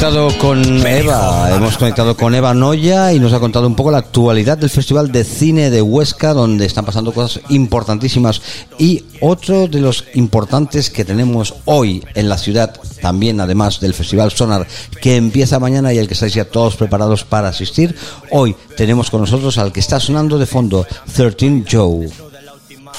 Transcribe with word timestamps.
conectado 0.00 0.38
con 0.38 0.86
Eva, 0.86 1.54
hemos 1.54 1.76
conectado 1.76 2.16
con 2.16 2.34
Eva 2.34 2.54
Noya 2.54 3.12
y 3.12 3.20
nos 3.20 3.34
ha 3.34 3.38
contado 3.38 3.66
un 3.66 3.74
poco 3.74 3.90
la 3.90 3.98
actualidad 3.98 4.56
del 4.56 4.70
Festival 4.70 5.12
de 5.12 5.24
Cine 5.24 5.68
de 5.68 5.82
Huesca, 5.82 6.32
donde 6.32 6.64
están 6.64 6.86
pasando 6.86 7.12
cosas 7.12 7.42
importantísimas. 7.50 8.40
Y 8.78 9.04
otro 9.20 9.68
de 9.68 9.78
los 9.82 10.06
importantes 10.14 10.88
que 10.88 11.04
tenemos 11.04 11.52
hoy 11.66 12.02
en 12.14 12.30
la 12.30 12.38
ciudad, 12.38 12.80
también 13.02 13.42
además 13.42 13.78
del 13.78 13.92
Festival 13.92 14.30
Sonar, 14.30 14.66
que 15.02 15.16
empieza 15.16 15.58
mañana 15.58 15.92
y 15.92 15.98
el 15.98 16.08
que 16.08 16.14
estáis 16.14 16.32
ya 16.32 16.46
todos 16.46 16.76
preparados 16.76 17.24
para 17.24 17.48
asistir. 17.48 17.94
Hoy 18.30 18.56
tenemos 18.78 19.10
con 19.10 19.20
nosotros 19.20 19.58
al 19.58 19.70
que 19.70 19.80
está 19.80 20.00
sonando 20.00 20.38
de 20.38 20.46
fondo, 20.46 20.86
13 21.14 21.64
Joe. 21.70 22.29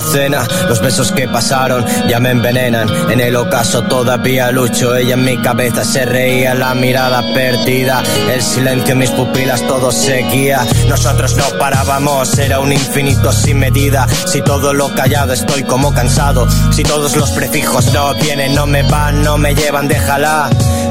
Cena, 0.02 0.48
los 0.68 0.82
besos 0.82 1.12
que 1.12 1.28
pasaron 1.28 1.86
ya 2.08 2.20
me 2.20 2.32
envenenan. 2.32 2.90
En 3.10 3.20
el 3.20 3.36
ocaso 3.36 3.84
todavía 3.84 4.52
lucho. 4.52 4.96
Ella 4.96 5.14
en 5.14 5.24
mi 5.24 5.38
cabeza 5.38 5.84
se 5.84 6.06
reía, 6.06 6.54
la 6.54 6.74
mirada 6.74 7.24
perdida. 7.34 8.04
El 8.32 8.42
silencio 8.42 8.94
en 8.94 9.00
mis 9.00 9.12
pupilas 9.12 9.62
todo 9.68 9.92
seguía. 9.92 10.66
Nosotros 10.88 11.36
no 11.36 11.46
parábamos, 11.58 12.38
era 12.38 12.60
un 12.60 12.72
infinito 12.72 13.32
sin 13.32 13.60
medida. 13.60 14.08
Si 14.26 14.42
todo 14.42 14.74
lo 14.74 14.94
callado 14.96 15.34
estoy 15.34 15.64
como 15.64 15.94
cansado. 15.94 16.48
Si 16.72 16.84
todos 16.84 17.16
los 17.16 17.32
prefijos 17.32 17.92
no 17.94 18.14
vienen, 18.16 18.56
no 18.56 18.66
me 18.66 18.84
van, 18.84 19.24
no 19.24 19.38
me 19.38 19.56
llevan, 19.56 19.88
déjala. 19.88 20.50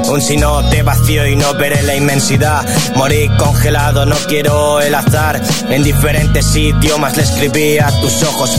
Un 0.09 0.21
sino 0.21 0.67
te 0.69 0.83
vacío 0.83 1.25
y 1.27 1.35
no 1.35 1.53
veré 1.53 1.81
la 1.83 1.95
inmensidad. 1.95 2.65
Morí 2.95 3.29
congelado, 3.37 4.05
no 4.05 4.15
quiero 4.27 4.81
el 4.81 4.93
azar. 4.93 5.41
En 5.69 5.83
diferentes 5.83 6.55
idiomas 6.55 7.15
le 7.15 7.23
escribí 7.23 7.77
a 7.79 7.89
tus 8.01 8.23
ojos 8.23 8.57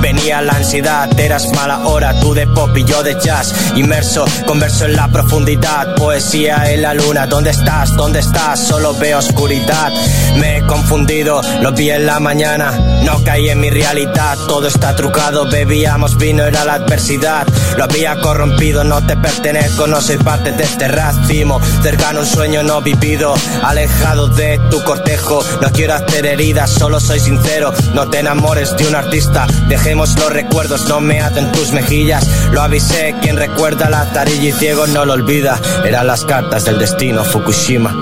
Venía 0.00 0.40
la 0.40 0.52
ansiedad, 0.52 1.08
eras 1.20 1.46
mala 1.54 1.80
hora, 1.86 2.18
tú 2.18 2.32
de 2.32 2.46
pop 2.46 2.74
y 2.76 2.84
yo 2.84 3.02
de 3.02 3.16
jazz. 3.20 3.54
Inmerso, 3.76 4.24
converso 4.46 4.86
en 4.86 4.96
la 4.96 5.08
profundidad, 5.08 5.94
poesía 5.96 6.70
en 6.72 6.82
la 6.82 6.94
luna. 6.94 7.26
¿Dónde 7.26 7.50
estás? 7.50 7.94
¿Dónde 7.94 8.20
estás? 8.20 8.58
Solo 8.58 8.94
veo 8.94 9.18
oscuridad. 9.18 9.92
Me 10.36 10.58
he 10.58 10.66
confundido, 10.66 11.42
lo 11.60 11.72
vi 11.72 11.90
en 11.90 12.06
la 12.06 12.18
mañana. 12.20 12.70
No 13.04 13.22
caí 13.22 13.50
en 13.50 13.60
mi 13.60 13.68
realidad, 13.68 14.38
todo 14.48 14.66
está 14.66 14.96
trucado. 14.96 15.44
Bebíamos 15.50 16.16
vino, 16.16 16.44
era 16.44 16.64
la 16.64 16.74
adversidad. 16.74 17.46
Lo 17.76 17.84
había 17.84 18.18
corrompido, 18.20 18.82
no 18.84 19.04
te 19.06 19.16
pertenezco, 19.16 19.86
no 19.86 20.00
soy 20.00 20.16
parte 20.16 20.52
de 20.52 20.64
este 20.64 20.88
racimo. 20.88 21.60
Cercano 21.82 22.20
un 22.20 22.26
sueño 22.26 22.62
no 22.62 22.80
vivido, 22.80 23.34
alejado 23.62 24.28
de 24.28 24.58
tu 24.70 24.82
cortejo. 24.84 25.44
No 25.60 25.70
quiero 25.70 25.94
hacer 25.94 26.24
heridas, 26.24 26.70
solo 26.70 26.98
soy 26.98 27.20
sincero. 27.20 27.72
No 27.94 28.08
te 28.08 28.20
enamores 28.20 28.74
de 28.76 28.86
un 28.86 28.94
artista 28.94 29.39
Dejemos 29.68 30.18
los 30.18 30.32
recuerdos, 30.32 30.88
no 30.88 31.00
me 31.00 31.20
aten 31.20 31.50
tus 31.52 31.72
mejillas. 31.72 32.26
Lo 32.52 32.62
avisé, 32.62 33.14
quien 33.20 33.36
recuerda 33.36 33.88
la 33.88 34.12
tarilla 34.12 34.48
y 34.48 34.52
ciego 34.52 34.86
no 34.86 35.04
lo 35.04 35.14
olvida. 35.14 35.60
Eran 35.84 36.06
las 36.06 36.24
cartas 36.24 36.64
del 36.64 36.78
destino, 36.78 37.24
Fukushima. 37.24 37.94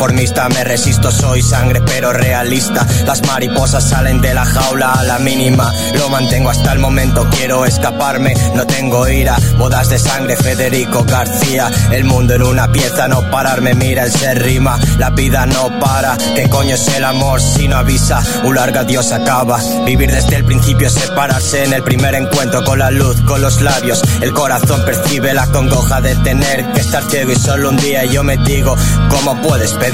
Inconformista, 0.00 0.48
me 0.48 0.64
resisto, 0.64 1.10
soy 1.10 1.42
sangre 1.42 1.82
pero 1.82 2.10
realista. 2.10 2.86
Las 3.04 3.20
mariposas 3.26 3.86
salen 3.86 4.22
de 4.22 4.32
la 4.32 4.46
jaula 4.46 4.92
a 4.92 5.04
la 5.04 5.18
mínima, 5.18 5.70
lo 5.98 6.08
mantengo 6.08 6.48
hasta 6.48 6.72
el 6.72 6.78
momento, 6.78 7.28
quiero 7.30 7.66
escaparme, 7.66 8.32
no 8.54 8.66
tengo 8.66 9.06
ira. 9.06 9.36
Bodas 9.58 9.90
de 9.90 9.98
sangre, 9.98 10.36
Federico 10.36 11.04
García, 11.04 11.70
el 11.92 12.04
mundo 12.04 12.34
en 12.34 12.44
una 12.44 12.72
pieza, 12.72 13.08
no 13.08 13.30
pararme, 13.30 13.74
mira 13.74 14.04
el 14.04 14.10
ser 14.10 14.42
rima, 14.42 14.78
la 14.96 15.10
vida 15.10 15.44
no 15.44 15.78
para. 15.78 16.16
¿Qué 16.34 16.48
coño 16.48 16.76
es 16.76 16.88
el 16.96 17.04
amor 17.04 17.42
si 17.42 17.68
no 17.68 17.76
avisa? 17.76 18.22
Un 18.44 18.54
larga 18.54 18.84
Dios 18.84 19.12
acaba. 19.12 19.58
Vivir 19.84 20.10
desde 20.10 20.36
el 20.36 20.44
principio, 20.46 20.88
separarse 20.88 21.64
en 21.64 21.74
el 21.74 21.82
primer 21.82 22.14
encuentro 22.14 22.64
con 22.64 22.78
la 22.78 22.90
luz, 22.90 23.20
con 23.26 23.42
los 23.42 23.60
labios. 23.60 24.00
El 24.22 24.32
corazón 24.32 24.82
percibe 24.86 25.34
la 25.34 25.46
congoja 25.48 26.00
de 26.00 26.14
tener 26.16 26.72
que 26.72 26.80
estar 26.80 27.02
ciego 27.10 27.32
y 27.32 27.36
solo 27.36 27.68
un 27.68 27.76
día 27.76 28.06
yo 28.06 28.24
me 28.24 28.38
digo, 28.38 28.74
¿cómo 29.10 29.36
puedes 29.42 29.74
pedir 29.74 29.89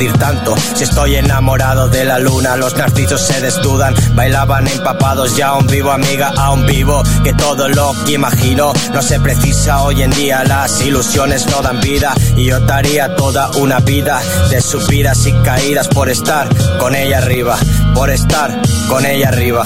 Si 0.75 0.85
estoy 0.85 1.15
enamorado 1.15 1.89
de 1.89 2.05
la 2.05 2.19
luna, 2.19 2.55
los 2.57 2.77
narcisos 2.77 3.19
se 3.19 3.41
desnudan, 3.41 3.95
bailaban 4.15 4.67
empapados, 4.69 5.35
ya 5.37 5.49
aún 5.49 5.67
vivo, 5.67 5.91
amiga, 5.91 6.33
aún 6.37 6.67
vivo. 6.67 7.03
Que 7.25 7.33
todo 7.33 7.67
lo 7.71 7.95
que 8.05 8.13
imagino 8.13 8.75
no 8.93 9.01
se 9.01 9.19
precisa 9.21 9.81
hoy 9.83 10.03
en 10.03 10.11
día, 10.11 10.45
las 10.45 10.83
ilusiones 10.83 11.47
no 11.47 11.63
dan 11.63 11.81
vida. 11.81 12.13
Y 12.37 12.45
yo 12.45 12.61
daría 12.61 13.17
toda 13.17 13.49
una 13.57 13.81
vida 13.81 14.21
de 14.51 14.61
subidas 14.61 15.27
y 15.27 15.33
caídas 15.33 15.89
por 15.89 16.11
estar 16.11 16.47
con 16.79 16.95
ella 16.95 17.17
arriba, 17.17 17.57
por 17.95 18.11
estar 18.11 18.55
con 18.89 19.07
ella 19.07 19.29
arriba. 19.29 19.65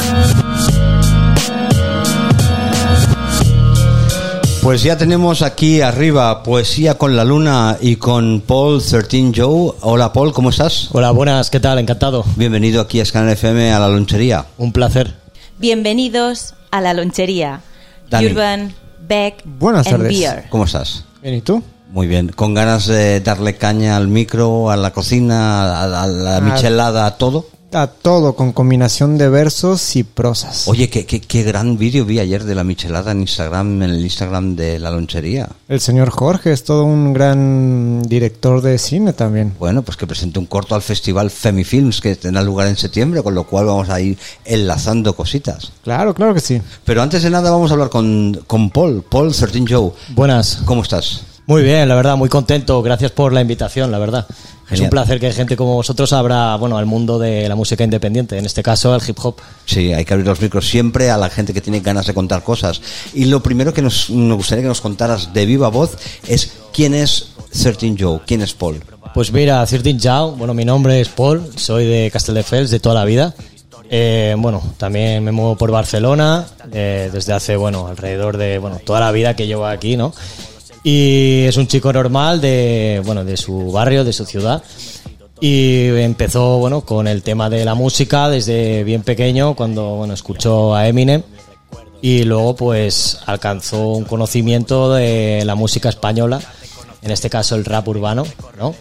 Pues 4.62 4.82
ya 4.82 4.98
tenemos 4.98 5.41
aquí 5.43 5.81
arriba 5.81 6.43
Poesía 6.43 6.98
con 6.98 7.16
la 7.16 7.25
Luna 7.25 7.78
y 7.81 7.97
con 7.97 8.43
Paul 8.43 8.82
13 8.82 9.32
Joe. 9.34 9.72
Hola 9.81 10.12
Paul, 10.12 10.32
¿cómo 10.34 10.50
estás? 10.50 10.88
Hola, 10.93 11.10
buenas, 11.12 11.48
¿qué 11.48 11.60
tal? 11.60 11.78
Encantado. 11.78 12.25
Bienvenido 12.37 12.82
aquí 12.82 13.00
a 13.00 13.04
Scanner 13.06 13.32
FM 13.32 13.72
a 13.72 13.78
la 13.78 13.88
lonchería. 13.88 14.44
Un 14.59 14.72
placer. 14.72 15.15
Bienvenidos 15.59 16.54
a 16.71 16.81
la 16.82 16.93
lonchería. 16.93 17.62
Dani. 18.10 18.26
Urban, 18.26 18.75
Beck 19.09 19.43
Buenas 19.44 19.87
and 19.87 19.97
tardes. 19.97 20.19
Beer. 20.21 20.44
¿Cómo 20.50 20.65
estás? 20.65 21.04
Bien, 21.22 21.37
¿y 21.37 21.41
tú? 21.41 21.62
Muy 21.91 22.06
bien. 22.06 22.28
¿Con 22.28 22.53
ganas 22.54 22.87
de 22.87 23.21
darle 23.21 23.56
caña 23.56 23.97
al 23.97 24.09
micro, 24.09 24.71
a 24.71 24.77
la 24.77 24.92
cocina, 24.92 25.62
a, 25.81 26.03
a 26.03 26.06
la 26.06 26.37
Ah. 26.37 26.41
michelada, 26.41 27.06
a 27.06 27.16
todo? 27.16 27.47
A 27.73 27.87
todo, 27.87 28.35
con 28.35 28.53
combinación 28.53 29.17
de 29.17 29.29
versos 29.29 29.95
y 29.95 30.03
prosas. 30.03 30.67
Oye, 30.67 30.91
qué, 30.91 31.07
qué, 31.07 31.21
qué 31.21 31.45
gran 31.45 31.79
vídeo 31.79 32.05
vi 32.05 32.19
ayer 32.19 32.43
de 32.43 32.57
la 32.57 32.65
michelada 32.65 33.13
en 33.13 33.21
Instagram, 33.21 33.83
en 33.83 33.91
el 33.91 34.03
Instagram 34.03 34.57
de 34.57 34.81
la 34.81 34.91
lonchería. 34.91 35.49
El 35.69 35.81
señor 35.81 36.11
Jorge 36.11 36.53
es 36.53 36.65
todo 36.65 36.85
un 36.85 37.13
gran 37.13 38.03
director 38.03 38.61
de 38.61 38.77
cine 38.77 39.13
también. 39.13 39.55
Bueno, 39.57 39.83
pues 39.83 39.97
que 39.97 40.09
presente 40.09 40.41
un 40.41 40.47
corto 40.47 40.75
al 40.75 40.83
festival 40.83 41.31
Femifilms 41.31 42.01
que 42.01 42.17
tendrá 42.17 42.43
lugar 42.43 42.67
en 42.67 42.77
septiembre, 42.77 43.23
con 43.23 43.37
lo 43.37 43.45
cual 43.45 43.67
vamos 43.67 43.89
a 43.89 44.01
ir 44.01 44.19
enlazando 44.45 45.15
cositas. 45.15 45.71
Claro, 45.85 46.13
claro 46.13 46.35
que 46.35 46.41
sí. 46.41 46.61
Pero 46.85 47.03
antes 47.03 47.23
de 47.23 47.31
nada 47.31 47.53
vamos 47.53 47.71
a 47.71 47.75
hablar 47.75 47.89
con, 47.89 48.43
con 48.49 48.71
Paul, 48.71 49.05
Paul 49.09 49.33
13 49.33 49.65
Joe. 49.69 49.93
Buenas. 50.09 50.63
¿Cómo 50.65 50.83
estás? 50.83 51.23
Muy 51.51 51.65
bien, 51.65 51.89
la 51.89 51.97
verdad, 51.97 52.17
muy 52.17 52.29
contento. 52.29 52.81
Gracias 52.81 53.11
por 53.11 53.33
la 53.33 53.41
invitación, 53.41 53.91
la 53.91 53.99
verdad. 53.99 54.25
Es 54.71 54.81
un 54.81 54.91
placer 54.91 55.19
que 55.19 55.33
gente 55.33 55.57
como 55.57 55.75
vosotros 55.75 56.13
abra, 56.13 56.57
bueno, 56.57 56.79
al 56.79 56.87
mundo 56.87 57.19
de 57.19 57.49
la 57.49 57.57
música 57.57 57.83
independiente, 57.83 58.39
en 58.39 58.47
este 58.47 58.63
caso 58.63 58.95
al 58.95 59.03
hip 59.07 59.19
hop. 59.23 59.37
Sí, 59.67 59.93
hay 59.93 60.05
que 60.05 60.15
abrir 60.15 60.27
los 60.27 60.41
micros 60.41 60.69
siempre 60.69 61.11
a 61.11 61.19
la 61.19 61.29
gente 61.29 61.53
que 61.53 61.61
tiene 61.61 61.81
ganas 61.81 62.07
de 62.07 62.15
contar 62.15 62.45
cosas. 62.45 62.81
Y 63.15 63.25
lo 63.25 63.43
primero 63.43 63.75
que 63.75 63.83
nos, 63.83 64.11
nos 64.11 64.37
gustaría 64.37 64.63
que 64.63 64.69
nos 64.69 64.81
contaras 64.81 65.33
de 65.33 65.47
viva 65.47 65.69
voz 65.69 65.97
es 66.27 66.53
quién 66.73 66.95
es 66.95 67.33
13 67.53 67.97
Joe, 67.99 68.21
quién 68.27 68.43
es 68.43 68.55
Paul. 68.55 68.81
Pues 69.15 69.33
mira, 69.33 69.67
Cirtin 69.67 69.99
Jao, 69.99 70.33
bueno, 70.33 70.55
mi 70.55 70.65
nombre 70.65 71.01
es 71.01 71.09
Paul, 71.09 71.51
soy 71.57 71.87
de 71.87 72.11
Castelldefels 72.13 72.71
de 72.71 72.79
toda 72.79 72.95
la 72.95 73.05
vida. 73.05 73.35
Eh, 73.93 74.37
bueno, 74.39 74.63
también 74.77 75.25
me 75.25 75.33
muevo 75.33 75.57
por 75.57 75.73
Barcelona 75.73 76.47
eh, 76.73 77.11
desde 77.13 77.33
hace, 77.33 77.57
bueno, 77.57 77.89
alrededor 77.89 78.37
de, 78.37 78.59
bueno, 78.59 78.79
toda 78.85 79.01
la 79.01 79.11
vida 79.11 79.35
que 79.35 79.49
llevo 79.49 79.67
aquí, 79.67 79.97
¿no? 79.97 80.15
Y 80.83 81.45
es 81.45 81.57
un 81.57 81.67
chico 81.67 81.93
normal 81.93 82.41
de, 82.41 83.03
bueno, 83.05 83.25
de 83.25 83.37
su 83.37 83.71
barrio, 83.71 84.05
de 84.05 84.13
su 84.13 84.25
ciudad. 84.25 84.63
Y 85.41 85.89
empezó, 85.89 86.59
bueno, 86.59 86.83
con 86.83 87.09
el 87.09 87.22
tema 87.22 87.49
de 87.49 87.65
la 87.65 87.75
música 87.75 88.28
desde 88.28 88.84
bien 88.84 89.03
pequeño, 89.03 89.54
cuando, 89.54 89.97
bueno, 89.97 90.15
escuchó 90.15 90.75
a 90.75 90.87
Eminem. 90.89 91.22
Y 92.03 92.25
luego, 92.25 92.57
pues, 92.57 93.19
alcanzó 93.27 93.89
un 93.89 94.04
conocimiento 94.04 94.95
de 94.95 95.43
la 95.45 95.54
música 95.54 95.91
española, 95.91 96.41
en 97.03 97.10
este 97.10 97.28
caso 97.28 97.57
el 97.57 97.65
rap 97.65 97.87
urbano, 97.89 98.25
¿no? 98.59 98.75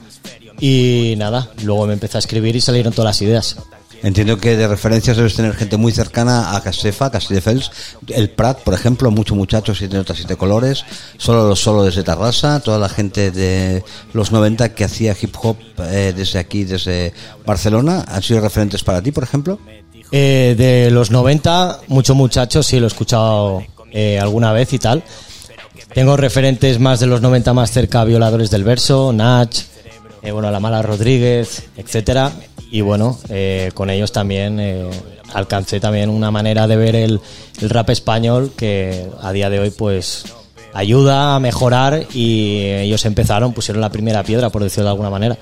Y 0.59 1.15
nada, 1.17 1.49
luego 1.63 1.87
me 1.87 1.93
empecé 1.93 2.17
a 2.17 2.19
escribir 2.19 2.55
y 2.55 2.61
salieron 2.61 2.93
todas 2.93 3.09
las 3.09 3.21
ideas. 3.21 3.57
Entiendo 4.01 4.37
que 4.37 4.55
de 4.55 4.67
referencias 4.67 5.17
debes 5.17 5.35
tener 5.35 5.53
gente 5.55 5.77
muy 5.77 5.91
cercana 5.91 6.55
a 6.55 6.61
Castefa, 6.61 7.11
Castelldefels, 7.11 7.71
el 8.07 8.29
Prat, 8.29 8.59
por 8.61 8.73
ejemplo, 8.73 9.11
muchos 9.11 9.35
muchachos, 9.35 9.77
siete 9.77 9.97
notas, 9.97 10.17
siete 10.17 10.35
colores, 10.35 10.85
solo 11.17 11.47
los 11.47 11.59
solo 11.59 11.83
desde 11.83 12.03
Tarrasa, 12.03 12.61
toda 12.61 12.79
la 12.79 12.89
gente 12.89 13.31
de 13.31 13.83
los 14.13 14.31
90 14.31 14.73
que 14.73 14.85
hacía 14.85 15.15
hip 15.19 15.35
hop 15.41 15.57
eh, 15.79 16.13
desde 16.15 16.39
aquí, 16.39 16.63
desde 16.63 17.13
Barcelona, 17.45 18.05
¿han 18.07 18.23
sido 18.23 18.41
referentes 18.41 18.83
para 18.83 19.01
ti, 19.01 19.11
por 19.11 19.23
ejemplo? 19.23 19.59
Eh, 20.11 20.55
de 20.57 20.89
los 20.91 21.11
90, 21.11 21.81
muchos 21.87 22.15
muchachos, 22.15 22.65
sí, 22.65 22.79
lo 22.79 22.85
he 22.85 22.87
escuchado 22.87 23.63
eh, 23.91 24.19
alguna 24.19 24.51
vez 24.53 24.73
y 24.73 24.79
tal. 24.79 25.03
Tengo 25.93 26.17
referentes 26.17 26.79
más 26.79 26.99
de 26.99 27.07
los 27.07 27.21
90 27.21 27.53
más 27.53 27.71
cerca, 27.71 28.03
Violadores 28.03 28.49
del 28.49 28.63
Verso, 28.63 29.11
Nach, 29.13 29.55
eh, 30.21 30.31
bueno, 30.31 30.51
La 30.51 30.59
Mala 30.59 30.81
Rodríguez, 30.81 31.63
etcétera. 31.77 32.31
Y 32.71 32.81
bueno, 32.81 33.17
eh, 33.29 33.71
con 33.73 33.89
ellos 33.89 34.11
también 34.11 34.59
eh, 34.59 34.89
alcancé 35.33 35.79
también 35.79 36.09
una 36.09 36.31
manera 36.31 36.67
de 36.67 36.75
ver 36.75 36.95
el, 36.95 37.19
el 37.61 37.69
rap 37.69 37.89
español 37.89 38.51
que 38.55 39.07
a 39.21 39.31
día 39.31 39.49
de 39.49 39.59
hoy 39.59 39.71
pues 39.71 40.25
ayuda 40.73 41.35
a 41.35 41.39
mejorar 41.39 42.05
y 42.13 42.61
ellos 42.65 43.05
empezaron, 43.05 43.53
pusieron 43.53 43.81
la 43.81 43.91
primera 43.91 44.23
piedra, 44.23 44.49
por 44.49 44.63
decirlo 44.63 44.85
de 44.85 44.91
alguna 44.91 45.09
manera. 45.09 45.37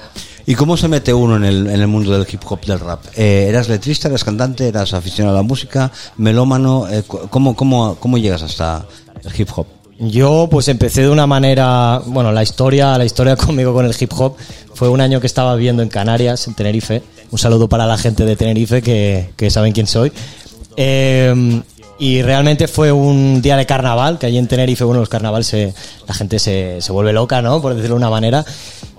¿Y 0.45 0.55
cómo 0.55 0.77
se 0.77 0.87
mete 0.87 1.13
uno 1.13 1.35
en 1.35 1.43
el, 1.43 1.67
en 1.67 1.81
el 1.81 1.87
mundo 1.87 2.11
del 2.11 2.25
hip 2.31 2.41
hop, 2.47 2.65
del 2.65 2.79
rap? 2.79 3.03
Eh, 3.15 3.47
¿Eras 3.49 3.67
letrista, 3.67 4.07
eras 4.07 4.23
cantante, 4.23 4.67
eras 4.67 4.93
aficionado 4.93 5.35
a 5.37 5.41
la 5.41 5.47
música, 5.47 5.91
melómano? 6.15 6.87
¿cómo, 7.29 7.55
cómo, 7.55 7.95
¿Cómo 7.99 8.17
llegas 8.17 8.43
hasta 8.43 8.85
el 9.25 9.41
hip 9.41 9.49
hop? 9.53 9.67
Yo 9.99 10.47
pues 10.51 10.67
empecé 10.67 11.01
de 11.01 11.09
una 11.09 11.25
manera, 11.25 12.01
bueno, 12.05 12.31
la 12.31 12.43
historia, 12.43 12.97
la 12.97 13.05
historia 13.05 13.35
conmigo 13.37 13.73
con 13.73 13.85
el 13.85 13.95
hip 13.99 14.11
hop 14.17 14.35
fue 14.73 14.89
un 14.89 15.01
año 15.01 15.19
que 15.19 15.27
estaba 15.27 15.55
viviendo 15.55 15.81
en 15.81 15.89
Canarias, 15.89 16.47
en 16.47 16.53
Tenerife. 16.53 17.01
Un 17.31 17.39
saludo 17.39 17.67
para 17.67 17.85
la 17.85 17.97
gente 17.97 18.23
de 18.25 18.35
Tenerife 18.35 18.81
que, 18.81 19.31
que 19.35 19.49
saben 19.49 19.73
quién 19.73 19.87
soy. 19.87 20.11
Eh, 20.75 21.61
y 21.99 22.21
realmente 22.21 22.67
fue 22.67 22.91
un 22.91 23.41
día 23.41 23.57
de 23.57 23.65
carnaval, 23.65 24.19
que 24.19 24.27
allí 24.27 24.37
en 24.37 24.47
Tenerife, 24.47 24.83
bueno, 24.83 24.99
los 24.99 25.09
carnavales 25.09 25.47
se- 25.47 25.73
la 26.07 26.13
gente 26.13 26.37
se, 26.37 26.77
se 26.79 26.91
vuelve 26.91 27.11
loca, 27.11 27.41
¿no? 27.41 27.59
Por 27.59 27.73
decirlo 27.73 27.95
de 27.95 27.99
una 28.01 28.11
manera. 28.11 28.45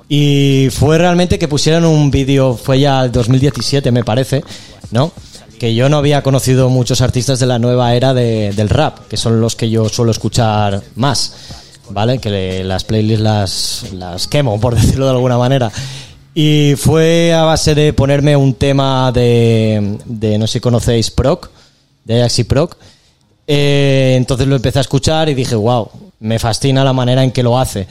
Y 0.08 0.68
fue 0.72 0.98
realmente 0.98 1.38
que 1.38 1.46
pusieron 1.46 1.84
un 1.84 2.10
vídeo, 2.10 2.54
fue 2.54 2.80
ya 2.80 3.04
el 3.04 3.12
2017 3.12 3.92
me 3.92 4.02
parece, 4.02 4.42
¿no? 4.90 5.12
Que 5.58 5.74
yo 5.74 5.88
no 5.88 5.96
había 5.98 6.22
conocido 6.22 6.68
muchos 6.70 7.00
artistas 7.00 7.40
de 7.40 7.46
la 7.46 7.58
nueva 7.58 7.94
era 7.94 8.14
de- 8.14 8.52
del 8.52 8.68
rap, 8.68 9.08
que 9.08 9.16
son 9.16 9.40
los 9.40 9.56
que 9.56 9.68
yo 9.68 9.88
suelo 9.88 10.10
escuchar 10.12 10.82
más, 10.94 11.34
¿vale? 11.90 12.18
Que 12.18 12.62
las 12.64 12.84
playlists 12.84 13.22
las, 13.22 13.84
las 13.92 14.28
quemo, 14.28 14.60
por 14.60 14.74
decirlo 14.80 15.06
de 15.06 15.12
alguna 15.12 15.36
manera. 15.38 15.70
Y 16.34 16.74
fue 16.76 17.34
a 17.34 17.42
base 17.42 17.74
de 17.74 17.92
ponerme 17.92 18.36
un 18.36 18.54
tema 18.54 19.10
de, 19.12 19.98
de 20.04 20.38
no 20.38 20.46
sé 20.46 20.54
si 20.54 20.60
conocéis, 20.60 21.10
Proc, 21.10 21.50
de 22.04 22.30
y 22.36 22.44
Proc. 22.44 22.76
Eh, 23.46 24.14
entonces 24.16 24.46
lo 24.46 24.56
empecé 24.56 24.78
a 24.78 24.82
escuchar 24.82 25.28
y 25.28 25.34
dije, 25.34 25.56
wow, 25.56 25.88
me 26.20 26.38
fascina 26.38 26.84
la 26.84 26.92
manera 26.92 27.24
en 27.24 27.32
que 27.32 27.42
lo 27.42 27.58
hace. 27.58 27.88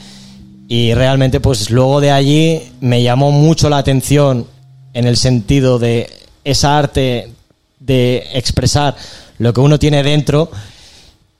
Y 0.70 0.94
realmente, 0.94 1.40
pues 1.40 1.70
luego 1.70 2.00
de 2.00 2.12
allí 2.12 2.62
me 2.80 3.02
llamó 3.04 3.32
mucho 3.32 3.70
la 3.70 3.78
atención 3.80 4.46
en 4.94 5.06
el 5.08 5.18
sentido 5.18 5.80
de 5.80 6.10
esa 6.44 6.78
arte 6.78 7.32
de 7.88 8.28
expresar 8.34 8.96
lo 9.40 9.54
que 9.54 9.62
uno 9.62 9.80
tiene 9.80 10.04
dentro 10.04 10.52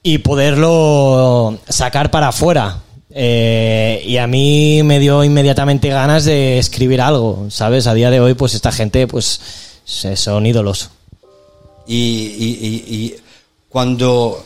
y 0.02 0.18
poderlo 0.18 1.58
sacar 1.68 2.10
para 2.10 2.28
afuera. 2.28 2.78
Eh, 3.10 4.02
y 4.06 4.16
a 4.16 4.26
mí 4.26 4.82
me 4.82 4.98
dio 4.98 5.22
inmediatamente 5.24 5.88
ganas 5.88 6.24
de 6.24 6.58
escribir 6.58 7.00
algo, 7.00 7.46
¿sabes? 7.50 7.86
A 7.86 7.94
día 7.94 8.10
de 8.10 8.20
hoy, 8.20 8.34
pues 8.34 8.54
esta 8.54 8.72
gente, 8.72 9.06
pues 9.06 9.40
son 9.84 10.46
ídolos. 10.46 10.90
Y- 11.86 11.96
y- 11.96 12.84
y 12.94 13.14
cuando, 13.68 14.44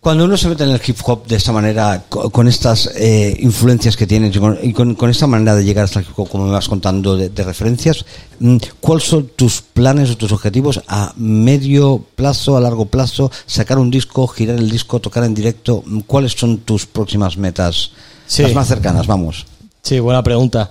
cuando 0.00 0.24
uno 0.24 0.36
se 0.38 0.48
mete 0.48 0.64
en 0.64 0.70
el 0.70 0.80
hip 0.86 0.96
hop 1.04 1.26
de 1.26 1.36
esta 1.36 1.52
manera, 1.52 2.04
co- 2.08 2.30
con, 2.30 2.48
estas 2.48 2.90
eh, 2.96 3.36
influencias 3.40 3.96
que 3.98 4.06
tienes 4.06 4.34
y 4.34 4.38
con, 4.38 4.58
y 4.62 4.72
con- 4.72 4.94
con 4.94 5.10
esta 5.10 5.26
manera 5.26 5.54
de 5.54 5.62
llegar 5.62 5.84
hasta 5.84 6.00
el 6.00 6.06
hip 6.06 6.18
hop, 6.18 6.28
como 6.30 6.46
me 6.46 6.52
vas 6.52 6.68
contando, 6.68 7.16
de, 7.18 7.28
de 7.28 7.44
referencias, 7.44 8.06
mm, 8.38 8.56
¿cuáles 8.80 9.04
son 9.04 9.30
tus 9.36 9.60
planes 9.60 10.10
o 10.10 10.16
tus 10.16 10.32
objetivos 10.32 10.80
a 10.88 11.12
medio 11.16 12.02
plazo, 12.16 12.56
a 12.56 12.60
largo 12.60 12.86
plazo? 12.86 13.30
¿Sacar 13.44 13.78
un 13.78 13.90
disco, 13.90 14.26
girar 14.26 14.56
el 14.56 14.70
disco, 14.70 15.00
tocar 15.00 15.24
en 15.24 15.34
directo? 15.34 15.82
Mm, 15.84 16.00
¿Cuáles 16.06 16.32
son 16.32 16.58
tus 16.58 16.86
próximas 16.86 17.36
metas? 17.36 17.90
Sí. 18.26 18.42
Las 18.42 18.54
más 18.54 18.68
cercanas, 18.68 19.06
vamos. 19.06 19.44
Sí, 19.82 19.98
buena 20.00 20.22
pregunta. 20.22 20.70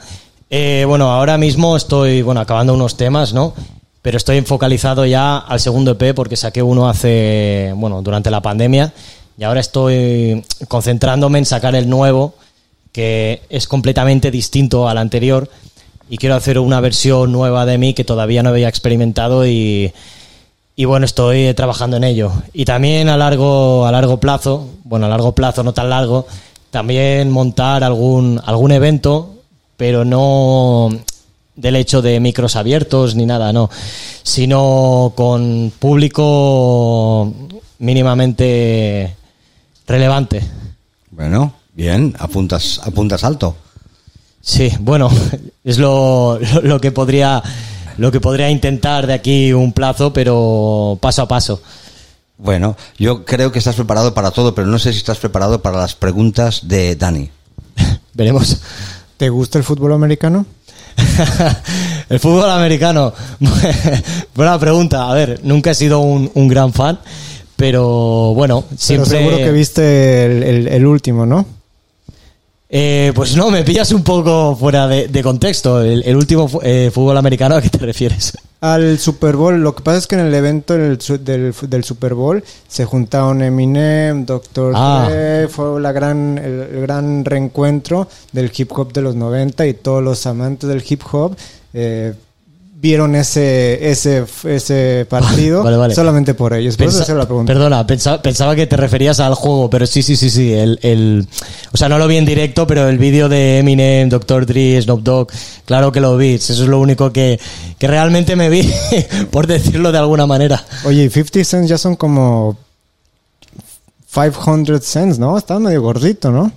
Eh, 0.50 0.86
bueno, 0.88 1.12
ahora 1.12 1.38
mismo 1.38 1.78
estoy, 1.78 2.24
bueno, 2.24 2.42
acabando 2.42 2.74
unos 2.74 2.98
temas, 2.98 3.34
¿no? 3.34 3.54
Pero 4.02 4.18
estoy 4.18 4.42
focalizado 4.42 5.06
ya 5.06 5.38
al 5.38 5.60
segundo 5.60 5.92
EP 5.92 6.16
porque 6.16 6.36
saqué 6.38 6.64
uno 6.64 6.90
hace, 6.90 7.74
bueno, 7.76 8.02
durante 8.02 8.32
la 8.32 8.42
pandemia 8.42 8.94
y 9.40 9.44
ahora 9.46 9.62
estoy 9.62 10.44
concentrándome 10.68 11.40
en 11.40 11.46
sacar 11.46 11.74
el 11.74 11.90
nuevo 11.90 12.34
que 12.92 13.42
es 13.50 13.70
completamente 13.70 14.32
distinto 14.32 14.90
al 14.90 14.98
anterior 14.98 15.50
y 16.10 16.18
quiero 16.18 16.36
hacer 16.36 16.60
una 16.60 16.82
versión 16.82 17.32
nueva 17.32 17.66
de 17.66 17.78
mí 17.78 17.94
que 17.94 18.04
todavía 18.04 18.44
no 18.44 18.50
había 18.50 18.68
experimentado 18.68 19.48
y, 19.48 19.94
y 20.76 20.86
bueno, 20.86 21.06
estoy 21.06 21.54
trabajando 21.54 21.96
en 21.96 22.04
ello. 22.04 22.34
Y 22.52 22.66
también 22.66 23.08
a 23.08 23.16
largo, 23.16 23.86
a 23.86 23.92
largo 23.94 24.20
plazo, 24.20 24.68
bueno, 24.84 25.06
a 25.06 25.10
largo 25.10 25.34
plazo, 25.34 25.64
no 25.64 25.74
tan 25.74 25.90
largo, 25.90 26.28
también 26.70 27.30
montar 27.30 27.86
algún, 27.86 28.42
algún 28.44 28.74
evento, 28.74 29.36
pero 29.78 30.04
no 30.04 30.90
del 31.56 31.78
hecho 31.78 32.02
de 32.02 32.20
micros 32.20 32.58
abiertos 32.58 33.16
ni 33.16 33.26
nada, 33.26 33.54
no, 33.54 33.70
sino 34.24 35.14
con 35.16 35.72
público 35.80 37.32
mínimamente 37.78 39.16
relevante. 39.90 40.42
Bueno, 41.12 41.54
bien, 41.74 42.16
apuntas, 42.20 42.80
apuntas 42.86 43.24
alto. 43.26 43.58
Sí, 44.42 44.72
bueno, 44.80 45.10
es 45.66 45.78
lo, 45.78 46.40
lo- 46.40 46.62
lo 46.64 46.80
que 46.80 46.92
podría 46.92 47.44
lo 47.98 48.12
que 48.14 48.22
podría 48.22 48.50
intentar 48.50 49.06
de 49.08 49.14
aquí 49.14 49.52
un 49.52 49.74
plazo, 49.74 50.14
pero 50.14 50.98
paso 51.02 51.24
a 51.24 51.28
paso. 51.28 51.62
Bueno, 52.38 52.78
yo 52.98 53.26
creo 53.26 53.52
que 53.52 53.60
estás 53.60 53.76
preparado 53.76 54.14
para 54.14 54.32
todo, 54.32 54.56
pero 54.56 54.68
no 54.68 54.80
sé 54.80 54.94
si 54.94 55.00
estás 55.00 55.18
preparado 55.18 55.62
para 55.62 55.80
las 55.80 55.96
preguntas 55.96 56.62
de 56.70 56.96
Dani. 56.96 57.30
Veremos. 58.14 58.62
¿Te 59.18 59.28
gusta 59.28 59.58
el 59.58 59.66
fútbol 59.66 59.92
americano? 59.92 60.46
El 62.08 62.20
fútbol 62.22 62.50
americano. 62.50 63.14
Buena 64.34 64.58
pregunta. 64.58 65.10
A 65.12 65.14
ver, 65.14 65.42
nunca 65.44 65.72
he 65.72 65.76
sido 65.76 66.00
un, 66.00 66.32
un 66.34 66.48
gran 66.48 66.72
fan, 66.72 67.00
pero 67.60 68.34
bueno, 68.34 68.64
siempre. 68.78 69.10
Pero 69.12 69.20
seguro 69.20 69.38
que 69.38 69.52
viste 69.52 70.26
el, 70.26 70.44
el- 70.44 70.68
el 70.70 70.86
último, 70.86 71.26
¿no? 71.26 71.46
Eh, 72.72 73.12
pues 73.16 73.36
no, 73.36 73.50
me 73.50 73.64
pillas 73.64 73.92
un 73.92 74.04
poco 74.04 74.56
fuera 74.56 74.88
de, 74.88 75.08
de 75.08 75.24
contexto. 75.24 75.82
El, 75.82 76.04
el 76.04 76.16
último 76.16 76.48
eh, 76.64 76.90
fútbol 76.94 77.18
americano, 77.18 77.56
¿a 77.56 77.62
qué 77.62 77.70
te 77.70 77.80
refieres? 77.80 78.38
Al 78.62 79.00
Super 79.00 79.36
Bowl, 79.36 79.60
lo 79.62 79.74
que 79.76 79.82
pasa 79.84 79.98
es 79.98 80.08
que 80.08 80.16
en 80.16 80.22
el 80.22 80.34
evento 80.36 80.74
del, 80.78 81.02
su- 81.02 81.18
del, 81.24 81.54
del 81.68 81.84
Super 81.84 82.14
Bowl 82.14 82.44
se 82.68 82.86
juntaron 82.86 83.42
Eminem, 83.42 84.26
Dr. 84.26 84.74
Ah. 84.76 85.08
Dre, 85.10 85.48
fue 85.48 85.82
la 85.82 85.92
gran, 85.92 86.38
el, 86.38 86.62
el 86.76 86.82
gran 86.82 87.26
reencuentro 87.26 88.08
del 88.32 88.52
hip 88.56 88.72
hop 88.78 88.94
de 88.94 89.02
los 89.02 89.16
90 89.16 89.66
y 89.66 89.74
todos 89.74 90.04
los 90.04 90.26
amantes 90.28 90.70
del 90.70 90.84
hip 90.88 91.02
hop 91.12 91.36
eh, 91.74 92.14
vieron 92.82 93.14
ese, 93.16 93.92
ese, 93.92 94.24
ese 94.46 95.06
partido 95.10 95.64
Vale, 95.66 95.76
vale. 95.76 95.94
solamente 95.96 96.34
por 96.34 96.54
ellos. 96.54 96.78
Por 96.78 96.86
eso 96.88 96.94
Pensa- 97.00 97.04
hacer 97.04 97.16
la 97.18 97.26
pregunta. 97.26 97.52
Perdona, 97.52 97.86
pensa- 97.86 98.22
pensaba 98.22 98.56
que 98.56 98.68
te 98.68 98.78
referías 98.78 99.20
al 99.20 99.34
juego, 99.36 99.70
pero 99.70 99.86
sí, 99.86 100.02
sí, 100.02 100.16
sí, 100.16 100.30
sí. 100.30 100.54
El, 100.54 100.80
el- 100.82 101.28
o 101.74 101.78
sea, 101.78 101.90
no 101.90 101.98
lo 101.98 102.08
vi 102.08 102.16
en 102.18 102.26
directo, 102.26 102.66
pero 102.66 102.88
el 102.88 102.98
vídeo 102.98 103.28
de 103.28 103.60
Eminem, 103.60 104.08
Dr. 104.08 104.46
Dre, 104.46 104.82
Snoop 104.82 105.02
Dogg, 105.04 105.28
claro 105.66 105.92
que 105.92 106.00
lo 106.00 106.16
vi. 106.16 106.36
Eso 106.36 106.54
es 106.54 106.60
lo 106.60 106.80
único 106.80 107.12
que, 107.12 107.38
que 107.78 107.88
realmente 107.88 108.36
me 108.38 108.48
vi, 108.50 108.72
por 109.32 109.46
decirlo 109.46 109.92
de 109.92 109.98
alguna 109.98 110.26
manera. 110.26 110.64
Oye, 110.86 111.04
y 111.04 111.10
50 111.10 111.44
cents 111.44 111.70
ya 111.70 111.78
son 111.78 111.96
como 111.98 112.58
500 114.14 114.84
cents, 114.84 115.20
¿no? 115.20 115.38
Está 115.38 115.60
medio 115.60 115.82
gordito, 115.82 116.32
¿no? 116.32 116.52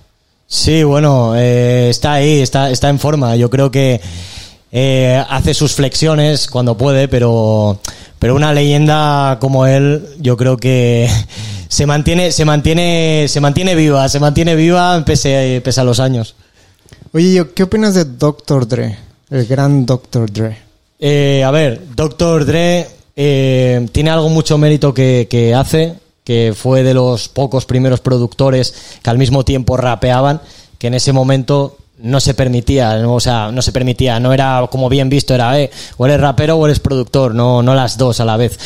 Sí, 0.47 0.83
bueno, 0.83 1.33
eh, 1.35 1.89
está 1.89 2.13
ahí, 2.13 2.39
está, 2.41 2.69
está 2.69 2.89
en 2.89 2.99
forma. 2.99 3.35
Yo 3.35 3.49
creo 3.49 3.71
que 3.71 3.99
eh, 4.75 5.23
hace 5.29 5.53
sus 5.53 5.75
flexiones 5.75 6.47
cuando 6.47 6.75
puede, 6.75 7.07
pero, 7.07 7.79
pero 8.17 8.35
una 8.35 8.51
leyenda 8.53 9.37
como 9.39 9.67
él, 9.67 10.03
yo 10.19 10.35
creo 10.35 10.57
que 10.57 11.07
se 11.67 11.85
mantiene, 11.85 12.31
se 12.31 12.43
mantiene, 12.43 13.27
se 13.29 13.39
mantiene 13.39 13.75
viva, 13.75 14.09
se 14.09 14.19
mantiene 14.19 14.55
viva 14.55 15.03
pese, 15.05 15.61
pese 15.63 15.79
a 15.79 15.83
los 15.83 15.99
años. 15.99 16.33
Oye, 17.13 17.45
¿qué 17.53 17.61
opinas 17.61 17.93
de 17.93 18.05
Dr. 18.05 18.67
Dre? 18.67 18.97
El 19.29 19.45
gran 19.45 19.85
Dr. 19.85 20.31
Dre. 20.31 20.57
Eh, 20.99 21.43
a 21.45 21.51
ver, 21.51 21.79
Dr. 21.95 22.43
Dre 22.43 22.87
eh, 23.15 23.87
tiene 23.91 24.09
algo 24.09 24.29
mucho 24.29 24.57
mérito 24.57 24.91
que, 24.91 25.27
que 25.29 25.53
hace, 25.53 25.93
que 26.23 26.55
fue 26.57 26.81
de 26.81 26.95
los 26.95 27.29
pocos 27.29 27.65
primeros 27.65 27.99
productores 27.99 28.73
que 29.03 29.09
al 29.11 29.19
mismo 29.19 29.45
tiempo 29.45 29.77
rapeaban, 29.77 30.41
que 30.79 30.87
en 30.87 30.95
ese 30.95 31.13
momento 31.13 31.77
no 32.03 32.19
se 32.19 32.33
permitía, 32.33 33.01
o 33.07 33.19
sea, 33.19 33.51
no 33.51 33.61
se 33.61 33.71
permitía, 33.71 34.19
no 34.19 34.31
era 34.33 34.67
como 34.69 34.89
bien 34.89 35.09
visto, 35.09 35.33
era, 35.33 35.59
eh, 35.59 35.71
o 35.97 36.05
eres 36.05 36.19
rapero 36.21 36.57
o 36.57 36.65
eres 36.65 36.79
productor, 36.79 37.33
no, 37.33 37.63
no 37.63 37.73
las 37.73 37.97
dos 37.97 38.19
a 38.19 38.25
la 38.25 38.37
vez. 38.37 38.59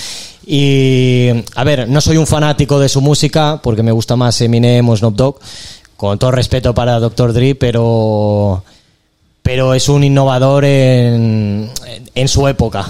Y, 0.45 1.29
a 1.55 1.63
ver, 1.63 1.87
no 1.87 2.01
soy 2.01 2.17
un 2.17 2.25
fanático 2.27 2.79
de 2.79 2.89
su 2.89 2.99
música, 3.01 3.59
porque 3.61 3.83
me 3.83 3.91
gusta 3.91 4.15
más 4.15 4.39
Eminem 4.41 4.87
o 4.89 4.95
Snoop 4.97 5.15
Dogg, 5.15 5.39
con 5.95 6.17
todo 6.17 6.31
respeto 6.31 6.73
para 6.73 6.99
Dr. 6.99 7.33
Dre, 7.33 7.55
pero 7.55 8.63
pero 9.41 9.73
es 9.73 9.87
un 9.87 10.03
innovador 10.03 10.65
en, 10.65 11.69
en 12.15 12.27
su 12.27 12.47
época. 12.47 12.85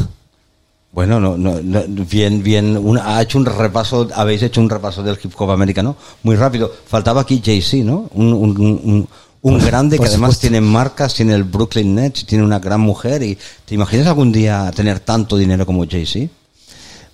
Bueno, 0.92 1.20
no, 1.20 1.38
no, 1.38 1.60
no, 1.62 1.82
bien, 2.10 2.42
bien. 2.42 2.75
un- 2.77 2.98
ha 2.98 3.22
hecho 3.22 3.38
un 3.38 3.46
repaso, 3.46 4.08
habéis 4.16 4.42
hecho 4.42 4.62
un 4.62 4.70
repaso 4.70 5.04
del 5.04 5.20
hip 5.24 5.32
hop 5.38 5.51
americano 5.51 5.96
muy 6.24 6.36
rápido. 6.36 6.72
Faltaba 6.88 7.22
aquí 7.22 7.42
Jay-Z, 7.46 7.84
¿no? 7.84 8.10
Un, 8.16 9.08
un- 9.54 9.66
grande 9.66 9.98
que 10.00 10.06
además 10.06 10.39
tiene 10.39 10.62
marcas, 10.62 11.13
tiene 11.13 11.34
el 11.34 11.44
Brooklyn 11.44 11.96
Nets, 11.96 12.25
tiene 12.25 12.44
una 12.44 12.60
gran 12.60 12.82
mujer. 12.82 13.24
y 13.24 13.38
¿Te 13.66 13.75
imaginas 13.75 14.08
algún 14.08 14.32
día 14.32 14.72
tener 14.75 15.00
tanto 15.00 15.38
dinero 15.38 15.66
como 15.66 15.86
Jay-Z? 15.88 16.32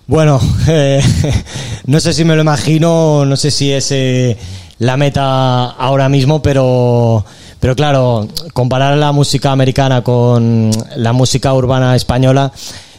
Bueno, 0.06 0.40
eh, 0.68 1.02
no 1.86 2.00
sé 2.00 2.12
si 2.12 2.24
me 2.24 2.34
lo 2.36 2.42
imagino, 2.42 3.24
no 3.24 3.36
sé 3.36 3.50
si 3.50 3.72
es 3.72 3.90
eh, 3.90 4.36
la 4.78 4.96
meta 4.96 5.64
ahora 5.70 6.08
mismo, 6.08 6.42
pero, 6.42 7.24
pero 7.60 7.74
claro, 7.74 8.28
comparar 8.52 8.96
la 8.98 9.12
música 9.12 9.50
americana 9.52 10.02
con 10.02 10.70
la 10.96 11.12
música 11.12 11.52
urbana 11.54 11.96
española 11.96 12.52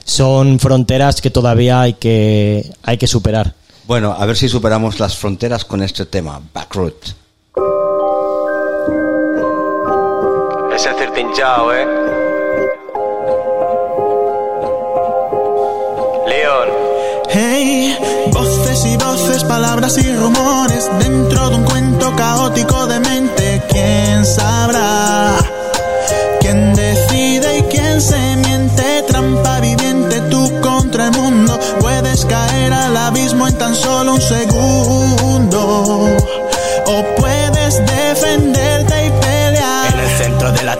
son 0.03 0.59
fronteras 0.59 1.21
que 1.21 1.29
todavía 1.31 1.81
hay 1.81 1.93
que, 1.93 2.71
hay 2.83 2.97
que 2.97 3.07
superar. 3.07 3.53
Bueno, 3.87 4.15
a 4.17 4.25
ver 4.25 4.35
si 4.35 4.49
superamos 4.49 4.99
las 4.99 5.15
fronteras 5.15 5.63
con 5.65 5.83
este 5.83 6.05
tema, 6.07 6.41
Backroot. 6.53 6.95
Ese 11.15 11.21
es 11.21 11.27
Cirtinchao, 11.27 11.73
eh. 11.73 11.85
León. 16.27 16.67
Hey, 17.29 17.97
voces 18.31 18.85
y 18.85 18.97
voces, 18.97 19.43
palabras 19.45 19.97
y 19.97 20.13
rumores 20.13 20.89
dentro 20.99 21.49
de 21.49 21.55
un 21.55 21.63
cuento 21.63 22.13
caótico 22.15 22.85
de 22.87 22.99
mente. 22.99 23.61
¿Quién 23.69 24.25
sabrá? 24.25 25.35
¿Quién 26.41 26.73
decide 26.73 27.59
y 27.59 27.61
quién 27.63 28.01
se 28.01 28.35
miente? 28.37 29.03
Trampa 29.07 29.61
viviente, 29.61 30.19
tú 30.29 30.51
contra 30.61 31.05
el 31.05 31.11
mundo. 31.11 31.57
Puedes 31.79 32.25
caer 32.25 32.73
al 32.73 32.97
abismo 32.97 33.47
en 33.47 33.57
tan 33.57 33.73
solo 33.73 34.15
un 34.15 34.21
segundo. 34.21 36.17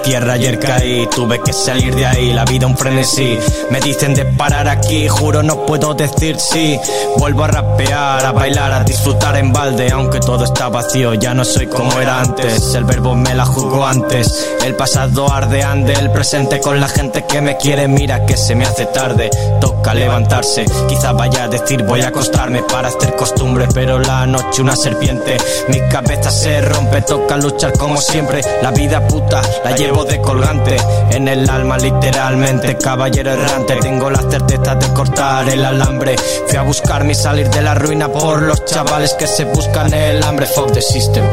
Tierra 0.06 0.34
ayer 0.34 0.60
caí, 0.60 1.08
tuve 1.08 1.42
que 1.42 1.52
salir 1.52 1.96
de 1.96 2.06
ahí, 2.06 2.32
la 2.32 2.46
vida 2.46 2.68
un 2.68 2.78
frenesí. 2.78 3.40
Me 3.72 3.80
dicen 3.80 4.14
de 4.14 4.24
parar 4.24 4.68
aquí, 4.68 5.08
juro 5.08 5.42
no 5.42 5.66
puedo 5.66 5.96
decir 5.96 6.40
sí. 6.40 6.80
Vuelvo 7.18 7.44
a 7.44 7.48
rapear, 7.48 8.24
a 8.24 8.32
bailar, 8.32 8.72
a 8.72 8.84
disfrutar 8.84 9.36
en 9.38 9.52
balde, 9.52 9.90
aunque 9.92 10.20
todo 10.20 10.44
está 10.44 10.70
vacío, 10.70 11.16
ya 11.16 11.34
no 11.34 11.44
soy 11.44 11.66
como 11.66 12.00
era 12.00 12.22
antes. 12.22 12.76
El 12.76 12.84
verbo 12.84 13.16
me 13.16 13.34
la 13.34 13.46
jugó 13.46 13.86
antes, 13.86 14.48
el 14.64 14.76
pasado 14.76 15.32
arde, 15.32 15.64
ande, 15.64 15.94
el 15.94 16.12
presente 16.12 16.60
con 16.60 16.80
la 16.80 16.88
gente 16.88 17.26
que 17.26 17.42
me 17.42 17.58
quiere, 17.58 17.88
mira 17.88 18.28
que 18.28 18.38
se 18.38 18.54
me 18.54 18.66
hace 18.66 18.86
tarde. 18.86 19.32
Toca 19.60 19.96
levantarse, 19.96 20.66
quizá 20.88 21.14
vaya 21.14 21.46
a 21.46 21.48
decir 21.48 21.84
voy 21.84 22.02
a 22.02 22.10
acostarme 22.10 22.62
para 22.62 22.90
hacer 22.90 23.16
costumbre, 23.16 23.68
pero 23.74 23.98
la 23.98 24.28
noche 24.28 24.62
una 24.62 24.76
serpiente, 24.76 25.38
mi 25.70 25.80
cabeza 25.90 26.30
se 26.30 26.62
rompe, 26.62 27.02
toca 27.02 27.38
luchar 27.38 27.74
como 27.76 27.98
siempre. 27.98 28.42
La 28.62 28.70
vida 28.70 29.08
puta 29.08 29.42
la 29.64 29.76
llevo 29.76 29.95
de 30.04 30.22
colgante 30.22 30.78
en 31.12 31.28
el 31.28 31.50
alma, 31.50 31.78
literalmente. 31.78 32.78
Caballero 32.78 33.32
errante, 33.32 33.76
tengo 33.82 34.10
la 34.10 34.22
certeza 34.30 34.76
de 34.76 34.94
cortar 34.94 35.48
el 35.50 35.64
alambre. 35.64 36.16
Fui 36.48 36.58
a 36.58 36.64
buscarme 36.64 37.14
y 37.14 37.16
salir 37.16 37.50
de 37.50 37.62
la 37.62 37.76
ruina 37.76 38.08
por 38.10 38.42
los 38.42 38.66
chavales 38.66 39.14
que 39.14 39.28
se 39.28 39.46
buscan 39.46 39.94
el 39.94 40.22
hambre. 40.24 40.46
Fuck 40.48 40.74
the 40.74 40.82
system. 40.82 41.26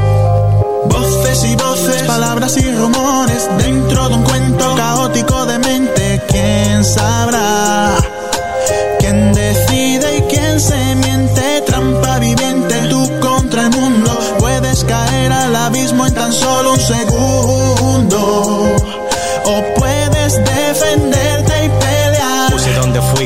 Voces 0.85 1.45
y 1.45 1.57
voces, 1.57 2.03
palabras 2.03 2.57
y 2.57 2.71
rumores 2.75 3.49
dentro 3.59 4.09
de 4.09 4.15
un 4.15 4.23
cuento 4.23 4.75
caótico 4.77 5.47
de 5.47 5.59
mente. 5.59 6.23
¿Quién 6.29 6.85
sabrá? 6.85 7.32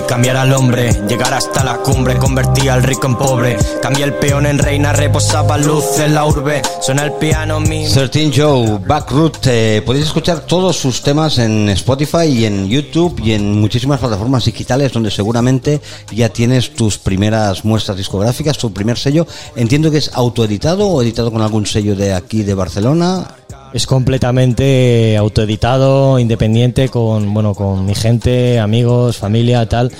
Cambiar 0.07 0.37
al 0.37 0.53
hombre, 0.53 0.93
llegar 1.09 1.35
hasta 1.35 1.65
la 1.65 1.79
cumbre, 1.79 2.17
al 2.71 2.83
rico 2.83 3.07
en 3.07 3.17
pobre, 3.17 3.57
cambié 3.83 4.05
el 4.05 4.15
peón 4.15 4.47
en 4.47 4.59
reina, 4.59 4.93
reposaba 4.93 5.59
luz 5.59 5.99
en 5.99 6.15
la 6.15 6.25
urbe, 6.25 6.63
suena 6.81 7.05
el 7.05 7.13
piano 7.13 7.61
mi 7.61 7.87
13 7.87 8.33
Joe, 8.35 8.79
Backroot, 8.87 9.47
eh, 9.47 9.83
podéis 9.85 10.07
escuchar 10.07 10.41
todos 10.41 10.77
sus 10.77 11.03
temas 11.03 11.39
en 11.39 11.69
Spotify 11.71 12.27
y 12.27 12.45
en 12.45 12.69
YouTube 12.69 13.21
y 13.23 13.33
en 13.33 13.61
muchísimas 13.61 14.01
plataformas 14.01 14.45
digitales 14.45 14.93
donde 14.93 15.11
seguramente 15.11 15.81
ya 16.13 16.29
tienes 16.29 16.75
tus 16.75 16.99
primeras 16.99 17.65
muestras 17.65 17.97
discográficas, 17.97 18.59
tu 18.59 18.73
primer 18.73 18.99
sello. 18.99 19.27
Entiendo 19.55 19.91
que 19.91 19.99
es 19.99 20.11
autoeditado 20.15 20.89
o 20.89 21.03
editado 21.03 21.33
con 21.33 21.43
algún 21.43 21.67
sello 21.67 21.95
de 21.97 22.15
aquí 22.15 22.43
de 22.43 22.55
Barcelona. 22.55 23.27
Es 23.73 23.87
completamente 23.87 25.17
autoeditado, 25.17 26.19
independiente, 26.19 26.89
con 26.89 27.33
bueno, 27.35 27.55
con 27.55 27.85
mi 27.85 27.95
gente, 27.95 28.59
amigos, 28.59 29.17
familia, 29.19 29.69
tal, 29.69 29.93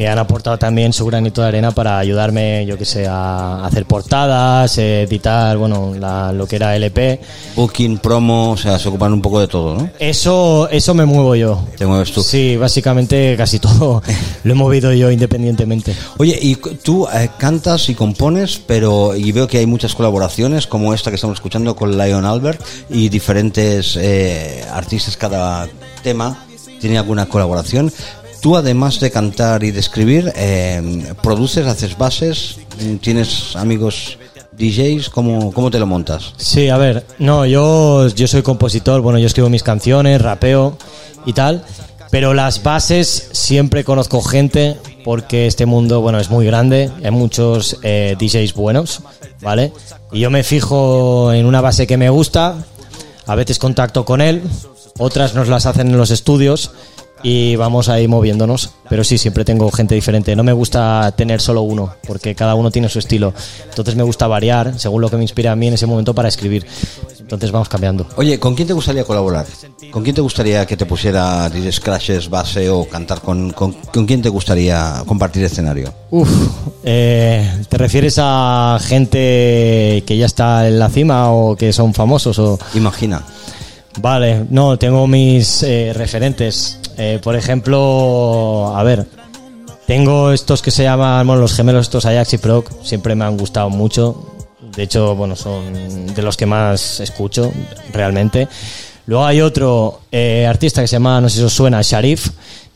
que 0.00 0.08
han 0.08 0.18
aportado 0.18 0.56
también 0.56 0.94
su 0.94 1.04
granito 1.04 1.42
de 1.42 1.48
arena 1.48 1.72
para 1.72 1.98
ayudarme, 1.98 2.64
yo 2.64 2.78
que 2.78 2.86
sé, 2.86 3.06
a 3.06 3.66
hacer 3.66 3.84
portadas, 3.84 4.78
editar, 4.78 5.58
bueno, 5.58 5.92
la- 5.94 6.32
lo 6.32 6.46
que 6.46 6.56
era 6.56 6.74
LP. 6.74 7.20
Booking, 7.54 7.98
promo, 7.98 8.52
o 8.52 8.56
sea, 8.56 8.78
se 8.78 8.88
ocupan 8.88 9.12
un 9.12 9.20
poco 9.20 9.40
de 9.40 9.46
todo, 9.48 9.74
¿no? 9.74 9.90
Eso, 9.98 10.70
eso 10.70 10.94
me 10.94 11.04
muevo 11.04 11.34
yo. 11.36 11.62
Te 11.76 11.84
mueves 11.84 12.12
tú. 12.12 12.22
Sí, 12.22 12.56
básicamente 12.56 13.34
casi 13.36 13.58
todo 13.58 14.02
lo 14.44 14.52
he 14.52 14.54
movido 14.56 14.90
yo 14.94 15.10
independientemente. 15.10 15.94
Oye, 16.16 16.38
y 16.40 16.54
tú 16.56 17.06
eh, 17.12 17.28
cantas 17.36 17.90
y 17.90 17.94
compones, 17.94 18.58
pero 18.66 19.14
y 19.14 19.30
veo 19.32 19.46
que 19.48 19.58
hay 19.58 19.66
muchas 19.66 19.94
colaboraciones, 19.94 20.66
como 20.66 20.94
esta 20.94 21.10
que 21.10 21.16
estamos 21.16 21.36
escuchando 21.36 21.76
con 21.76 21.98
Lion 21.98 22.24
Albert 22.24 22.62
y 22.88 23.10
diferentes 23.10 23.98
eh, 24.00 24.64
artistas. 24.72 25.18
Cada 25.18 25.68
tema 26.02 26.46
tiene 26.80 26.96
alguna 26.96 27.26
colaboración. 27.26 27.92
Tú, 28.40 28.56
además 28.56 29.00
de 29.00 29.10
cantar 29.10 29.62
y 29.64 29.70
de 29.70 29.80
escribir, 29.80 30.32
eh, 30.34 31.12
produces, 31.22 31.66
haces 31.66 31.98
bases, 31.98 32.58
tienes 33.00 33.54
amigos 33.54 34.18
DJs, 34.52 35.10
¿cómo, 35.10 35.52
cómo 35.52 35.70
te 35.70 35.78
lo 35.78 35.86
montas? 35.86 36.32
Sí, 36.38 36.68
a 36.68 36.78
ver, 36.78 37.04
no, 37.18 37.44
yo, 37.44 38.08
yo 38.08 38.26
soy 38.26 38.42
compositor, 38.42 39.02
bueno, 39.02 39.18
yo 39.18 39.26
escribo 39.26 39.50
mis 39.50 39.62
canciones, 39.62 40.22
rapeo 40.22 40.78
y 41.26 41.34
tal, 41.34 41.64
pero 42.10 42.32
las 42.32 42.62
bases 42.62 43.28
siempre 43.32 43.84
conozco 43.84 44.22
gente 44.22 44.76
porque 45.04 45.46
este 45.46 45.66
mundo, 45.66 46.00
bueno, 46.00 46.18
es 46.18 46.30
muy 46.30 46.46
grande, 46.46 46.90
hay 47.04 47.10
muchos 47.10 47.78
eh, 47.82 48.16
DJs 48.18 48.54
buenos, 48.54 49.02
¿vale? 49.40 49.72
Y 50.12 50.20
yo 50.20 50.30
me 50.30 50.44
fijo 50.44 51.32
en 51.32 51.46
una 51.46 51.60
base 51.60 51.86
que 51.86 51.96
me 51.96 52.10
gusta, 52.10 52.56
a 53.26 53.34
veces 53.34 53.58
contacto 53.58 54.04
con 54.04 54.20
él, 54.20 54.42
otras 54.98 55.34
nos 55.34 55.48
las 55.48 55.66
hacen 55.66 55.88
en 55.88 55.98
los 55.98 56.10
estudios 56.10 56.72
y 57.22 57.56
vamos 57.56 57.88
ahí 57.88 58.08
moviéndonos. 58.08 58.70
Pero 58.88 59.04
sí, 59.04 59.18
siempre 59.18 59.44
tengo 59.44 59.70
gente 59.70 59.94
diferente. 59.94 60.34
No 60.34 60.42
me 60.42 60.52
gusta 60.52 61.12
tener 61.16 61.40
solo 61.40 61.62
uno, 61.62 61.94
porque 62.06 62.34
cada 62.34 62.54
uno 62.54 62.70
tiene 62.70 62.88
su 62.88 62.98
estilo. 62.98 63.32
Entonces 63.68 63.94
me 63.94 64.02
gusta 64.02 64.26
variar 64.26 64.78
según 64.78 65.00
lo 65.02 65.08
que 65.08 65.16
me 65.16 65.22
inspira 65.22 65.52
a 65.52 65.56
mí 65.56 65.68
en 65.68 65.74
ese 65.74 65.86
momento 65.86 66.14
para 66.14 66.28
escribir. 66.28 66.66
Entonces 67.20 67.52
vamos 67.52 67.68
cambiando. 67.68 68.06
Oye, 68.16 68.40
¿con 68.40 68.56
quién 68.56 68.66
te 68.66 68.74
gustaría 68.74 69.04
colaborar? 69.04 69.46
¿Con 69.92 70.02
quién 70.02 70.16
te 70.16 70.20
gustaría 70.20 70.66
que 70.66 70.76
te 70.76 70.84
pusiera 70.84 71.48
DJs 71.48 71.78
crashes, 71.78 72.28
base 72.28 72.68
o 72.68 72.86
cantar 72.86 73.20
con, 73.20 73.52
con, 73.52 73.72
con 73.72 74.04
quién 74.04 74.20
te 74.20 74.28
gustaría 74.28 75.04
compartir 75.06 75.44
escenario? 75.44 75.94
Uf, 76.10 76.28
eh, 76.82 77.48
¿te 77.68 77.78
refieres 77.78 78.16
a 78.18 78.80
gente 78.82 80.02
que 80.04 80.16
ya 80.16 80.26
está 80.26 80.66
en 80.66 80.80
la 80.80 80.88
cima 80.88 81.30
o 81.30 81.54
que 81.54 81.72
son 81.72 81.94
famosos? 81.94 82.36
O... 82.40 82.58
Imagina. 82.74 83.22
Vale, 84.00 84.46
no, 84.50 84.76
tengo 84.76 85.06
mis 85.06 85.62
eh, 85.62 85.92
referentes. 85.94 86.79
Eh, 87.02 87.18
por 87.22 87.34
ejemplo, 87.34 88.76
a 88.76 88.82
ver, 88.82 89.06
tengo 89.86 90.32
estos 90.32 90.60
que 90.60 90.70
se 90.70 90.82
llaman, 90.82 91.26
bueno, 91.26 91.40
los 91.40 91.54
gemelos 91.54 91.86
estos 91.86 92.04
Ajax 92.04 92.34
y 92.34 92.38
Proc, 92.38 92.70
siempre 92.82 93.14
me 93.14 93.24
han 93.24 93.38
gustado 93.38 93.70
mucho. 93.70 94.34
De 94.76 94.82
hecho, 94.82 95.16
bueno, 95.16 95.34
son 95.34 96.14
de 96.14 96.22
los 96.22 96.36
que 96.36 96.44
más 96.44 97.00
escucho 97.00 97.50
realmente. 97.90 98.48
Luego 99.06 99.24
hay 99.24 99.40
otro 99.40 100.02
eh, 100.12 100.44
artista 100.46 100.82
que 100.82 100.88
se 100.88 100.96
llama, 100.96 101.22
no 101.22 101.30
sé 101.30 101.38
si 101.38 101.42
os 101.42 101.54
suena, 101.54 101.80
Sharif, 101.80 102.32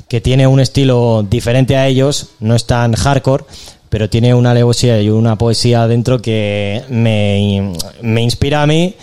que 0.09 0.23
tiene 0.23 0.47
un 0.47 0.59
estilo 0.59 1.23
diferente 1.29 1.77
a 1.77 1.87
ellos, 1.87 2.31
no 2.41 2.55
es 2.55 2.65
tan 2.65 2.95
hardcore, 2.95 3.45
pero 3.91 4.09
tiene 4.09 4.33
una 4.33 4.55
poesía 4.55 5.03
y 5.03 5.11
una 5.11 5.37
poesía 5.37 5.87
dentro 5.87 6.23
que 6.23 6.83
me, 6.89 7.75
me 8.01 8.23
inspira 8.23 8.63
a 8.63 8.67
mí 8.67 8.97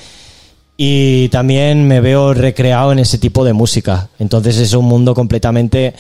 y 0.84 1.30
también 1.30 1.88
me 1.88 2.02
veo 2.02 2.34
recreado 2.34 2.92
en 2.92 2.98
ese 2.98 3.20
tipo 3.20 3.46
de 3.46 3.54
música. 3.54 4.10
Entonces 4.18 4.58
es 4.58 4.74
un 4.74 4.86
mundo 4.86 5.14
completamente 5.14 5.94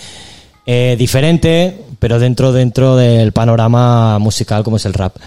eh, 0.65 0.95
diferente, 0.97 1.85
pero 1.99 2.17
dentro, 2.17 2.51
dentro 2.51 2.95
del 2.95 3.31
panorama 3.31 4.17
musical 4.17 4.63
como 4.63 4.77
es 4.77 4.85
el 4.85 4.95
rap. 4.95 5.17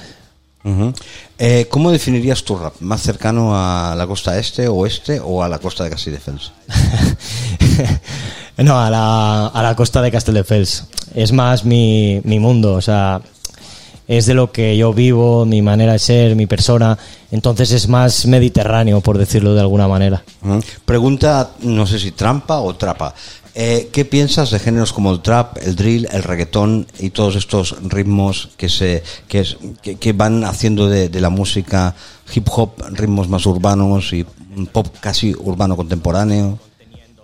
Eh, 1.39 1.69
¿Cómo 1.71 1.93
definirías 1.93 2.43
tu 2.43 2.57
rap? 2.57 2.75
¿Más 2.81 3.01
cercano 3.03 3.53
a 3.55 3.95
la 3.97 4.09
costa 4.09 4.37
este, 4.41 4.67
oeste 4.67 5.21
o 5.23 5.41
a 5.41 5.49
la 5.49 5.61
costa 5.61 5.85
de 5.85 5.91
Castelldefels? 5.91 6.51
no, 8.57 8.81
a 8.81 8.91
la, 8.91 9.47
a 9.47 9.63
la 9.63 9.77
costa 9.77 10.03
de 10.03 10.11
Castelldefels. 10.11 10.89
Es 11.15 11.31
más 11.31 11.65
mi, 11.65 12.21
mi 12.25 12.41
mundo. 12.41 12.75
O 12.75 12.81
sea, 12.81 13.21
es 14.07 14.27
de 14.27 14.35
lo 14.35 14.53
que 14.53 14.77
yo 14.77 14.93
vivo, 14.93 15.45
mi 15.47 15.63
manera 15.63 15.93
de 15.93 15.99
ser, 15.99 16.37
mi 16.37 16.47
persona. 16.47 16.99
Entonces 17.31 17.71
es 17.73 17.89
más 17.89 18.27
mediterráneo, 18.27 19.01
por 19.01 19.19
decirlo 19.19 19.55
de 19.55 19.61
alguna 19.61 19.89
manera. 19.89 20.23
Pregunta, 20.85 21.51
no 21.63 21.87
sé 21.87 21.99
si 21.99 22.13
trampa 22.13 22.61
o 22.61 22.75
trapa. 22.77 23.15
Eh, 23.57 23.89
¿Qué 23.93 24.05
piensas 24.05 24.51
de 24.51 24.59
géneros 24.59 24.93
como 24.93 25.13
el 25.13 25.21
trap, 25.21 25.59
el 25.63 25.77
drill, 25.77 26.09
el 26.13 26.25
reggaetón 26.25 26.87
y 26.99 27.11
todos 27.11 27.37
estos 27.37 27.77
ritmos 27.85 28.51
que 28.57 28.69
se 28.69 29.03
que, 29.29 29.41
es- 29.41 29.57
que, 29.81 29.95
que 29.95 30.13
van 30.13 30.45
haciendo 30.45 30.89
de, 30.89 31.09
de 31.09 31.21
la 31.21 31.31
música 31.31 31.95
hip 32.35 32.49
hop 32.51 32.73
ritmos 32.91 33.29
más 33.29 33.47
urbanos 33.47 34.13
y 34.13 34.25
pop 34.73 34.89
casi 35.01 35.35
urbano 35.39 35.77
contemporáneo? 35.77 36.59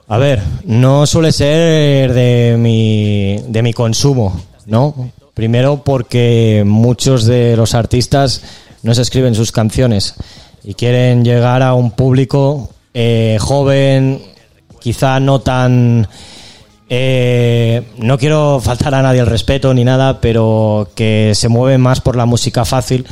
A 0.06 0.18
ver, 0.18 0.40
no 0.64 1.04
suele 1.06 1.32
ser 1.32 2.12
de 2.12 2.56
mi, 2.58 3.38
de 3.48 3.62
mi 3.62 3.72
consumo, 3.72 4.40
¿no? 4.66 5.10
Primero 5.40 5.82
porque 5.82 6.64
muchos 6.66 7.24
de 7.24 7.56
los 7.56 7.74
artistas 7.74 8.42
no 8.82 8.94
se 8.94 9.00
escriben 9.00 9.34
sus 9.34 9.52
canciones 9.52 10.16
y 10.62 10.74
quieren 10.74 11.24
llegar 11.24 11.62
a 11.62 11.72
un 11.72 11.92
público 11.92 12.68
eh, 12.92 13.38
joven, 13.40 14.20
quizá 14.80 15.18
no 15.18 15.40
tan... 15.40 16.06
eh, 16.90 17.84
no 17.96 18.18
quiero 18.18 18.60
faltar 18.62 18.94
a 18.94 19.00
nadie 19.00 19.20
el 19.20 19.26
respeto 19.26 19.72
ni 19.72 19.82
nada, 19.82 20.20
pero 20.20 20.90
que 20.94 21.32
se 21.34 21.48
mueve 21.48 21.78
más 21.78 22.02
por 22.02 22.16
la 22.16 22.26
música 22.26 22.66
fácil 22.66 23.06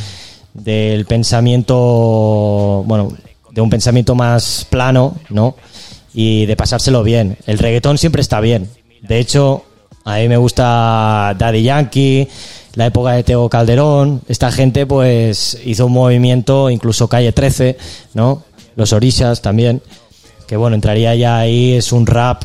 del 0.53 1.07
pensamiento, 1.07 2.85
bueno, 2.85 3.11
de 3.53 3.61
un 3.63 3.71
pensamiento 3.71 4.15
más 4.15 4.67
plano, 4.69 5.17
¿no? 5.31 5.57
Y 6.13 6.45
de 6.45 6.57
pasárselo 6.57 7.03
bien. 7.03 7.39
El 7.47 7.59
reggaetón 7.59 7.97
siempre 7.97 8.21
está 8.21 8.39
bien. 8.41 8.69
De 9.01 9.19
hecho, 9.19 9.65
a 10.09 10.17
mí 10.17 10.29
me 10.29 10.39
gusta 10.39 11.35
Daddy 11.39 11.63
Yankee, 11.63 12.29
la 12.75 12.87
época 12.87 13.13
de 13.13 13.23
Teo 13.25 13.49
Calderón. 13.51 14.23
Esta 14.27 14.51
gente, 14.51 14.87
pues, 14.87 15.59
hizo 15.67 15.85
un 15.85 15.93
movimiento, 15.93 16.71
incluso 16.71 17.09
Calle 17.09 17.33
13, 17.33 17.77
¿no? 18.15 18.43
Los 18.75 18.95
Orishas 18.95 19.43
también. 19.43 19.83
Que 20.47 20.57
bueno, 20.57 20.77
entraría 20.77 21.15
ya 21.15 21.39
ahí, 21.39 21.73
es 21.75 21.93
un 21.93 22.07
rap 22.07 22.43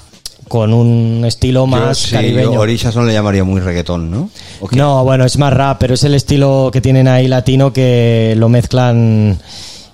con 0.50 0.74
un 0.74 1.24
estilo 1.26 1.66
más 1.66 2.00
Yo, 2.00 2.08
sí, 2.08 2.12
caribeño. 2.12 2.54
yo 2.54 2.60
Orishas 2.60 2.94
no 2.98 3.06
le 3.06 3.14
llamaría 3.14 3.46
muy 3.46 3.62
reggaetón, 3.62 4.12
¿no? 4.12 4.30
No, 4.72 5.04
bueno, 5.06 5.24
es 5.24 5.38
más 5.38 5.54
rap, 5.54 5.78
pero 5.80 5.94
es 5.94 6.04
el 6.04 6.16
estilo 6.16 6.70
que 6.74 6.82
tienen 6.82 7.08
ahí 7.08 7.30
latino 7.30 7.72
que 7.72 8.34
lo 8.38 8.50
mezclan 8.50 9.40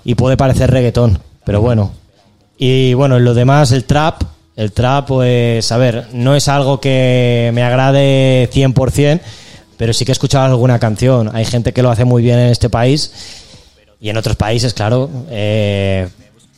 y 0.04 0.16
puede 0.16 0.36
parecer 0.36 0.72
reggaetón, 0.72 1.20
pero 1.44 1.60
bueno. 1.60 1.92
Y 2.58 2.94
bueno, 2.94 3.16
en 3.16 3.24
lo 3.24 3.32
demás, 3.32 3.70
el 3.70 3.84
trap, 3.84 4.22
el 4.60 4.72
trap, 4.72 5.06
pues, 5.08 5.72
a 5.72 5.78
ver, 5.78 6.08
no 6.12 6.36
es 6.36 6.46
algo 6.46 6.80
que 6.82 7.50
me 7.54 7.62
agrade 7.62 8.50
100%, 8.52 9.20
pero 9.78 9.94
sí 9.94 10.04
que 10.04 10.10
he 10.10 10.12
escuchado 10.12 10.44
alguna 10.44 10.78
canción. 10.78 11.34
Hay 11.34 11.46
gente 11.46 11.72
que 11.72 11.82
lo 11.82 11.90
hace 11.90 12.04
muy 12.04 12.22
bien 12.22 12.38
en 12.38 12.50
este 12.50 12.68
país 12.68 13.10
y 14.02 14.10
en 14.10 14.18
otros 14.18 14.36
países, 14.36 14.74
claro. 14.74 15.08
eh, 15.30 16.08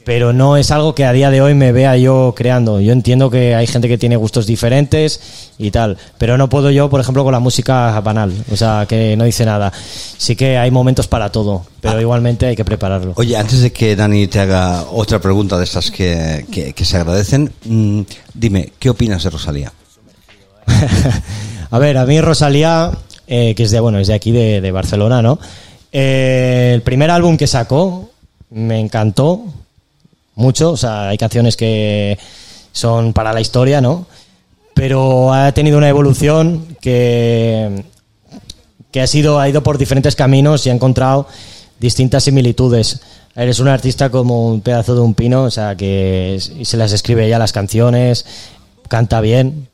pero 0.04 0.32
no 0.32 0.56
es 0.56 0.70
algo 0.70 0.94
que 0.94 1.04
a 1.04 1.12
día 1.12 1.30
de 1.30 1.40
hoy 1.40 1.54
me 1.54 1.72
vea 1.72 1.96
yo 1.96 2.34
creando. 2.36 2.80
Yo 2.80 2.92
entiendo 2.92 3.30
que 3.30 3.54
hay 3.54 3.66
gente 3.66 3.88
que 3.88 3.98
tiene 3.98 4.16
gustos 4.16 4.46
diferentes 4.46 5.20
y 5.58 5.70
tal, 5.70 5.96
pero 6.18 6.36
no 6.36 6.48
puedo 6.48 6.70
yo, 6.70 6.90
por 6.90 7.00
ejemplo, 7.00 7.22
con 7.24 7.32
la 7.32 7.38
música 7.40 8.00
banal, 8.00 8.32
o 8.50 8.56
sea, 8.56 8.86
que 8.88 9.16
no 9.16 9.24
dice 9.24 9.44
nada. 9.44 9.72
Sí 10.18 10.34
que 10.36 10.58
hay 10.58 10.70
momentos 10.70 11.06
para 11.08 11.30
todo, 11.30 11.64
pero 11.80 12.00
igualmente 12.00 12.46
hay 12.46 12.56
que 12.56 12.64
prepararlo. 12.64 13.12
Oye, 13.16 13.36
antes 13.36 13.60
de 13.60 13.72
que 13.72 13.94
Dani 13.96 14.26
te 14.26 14.40
haga 14.40 14.84
otra 14.90 15.20
pregunta 15.20 15.56
de 15.58 15.64
estas 15.64 15.90
que, 15.90 16.46
que- 16.50 16.72
que 16.72 16.84
se 16.84 16.96
agradecen, 16.96 17.52
mm, 17.64 18.00
dime, 18.34 18.72
¿qué 18.78 18.90
opinas 18.90 19.22
de 19.22 19.30
Rosalía? 19.30 19.72
A 21.70 21.78
ver, 21.78 21.96
a 21.96 22.04
mí 22.04 22.20
Rosalía, 22.20 22.90
eh, 23.26 23.54
que 23.54 23.62
es 23.62 23.70
de 23.70 23.80
bueno, 23.80 23.98
es 23.98 24.08
de 24.08 24.14
aquí 24.14 24.30
de, 24.30 24.60
de 24.60 24.70
Barcelona, 24.72 25.22
¿no? 25.22 25.38
Eh, 25.90 26.72
el 26.74 26.82
primer 26.82 27.10
álbum 27.10 27.36
que 27.36 27.46
sacó 27.46 28.10
me 28.50 28.78
encantó 28.78 29.42
mucho, 30.42 30.72
o 30.72 30.76
sea, 30.76 31.08
hay 31.08 31.16
canciones 31.16 31.56
que 31.56 32.18
son 32.72 33.12
para 33.14 33.32
la 33.32 33.40
historia, 33.40 33.80
¿no? 33.80 34.06
Pero 34.74 35.32
ha 35.32 35.52
tenido 35.52 35.78
una 35.78 35.88
evolución 35.88 36.76
que 36.80 37.84
que 38.92 39.00
ha 39.00 39.06
sido 39.06 39.40
ha 39.40 39.48
ido 39.48 39.62
por 39.62 39.78
diferentes 39.78 40.14
caminos 40.14 40.66
y 40.66 40.70
ha 40.70 40.74
encontrado 40.74 41.26
distintas 41.80 42.24
similitudes. 42.24 43.00
Eres 43.34 43.58
un 43.58 43.68
artista 43.68 44.10
como 44.10 44.46
un 44.46 44.60
pedazo 44.60 44.94
de 44.94 45.00
un 45.00 45.14
pino, 45.14 45.44
o 45.44 45.50
sea, 45.50 45.74
que 45.74 46.38
se 46.62 46.76
las 46.76 46.92
escribe 46.92 47.26
ella 47.26 47.38
las 47.38 47.52
canciones, 47.52 48.26
canta 48.88 49.22
bien, 49.22 49.68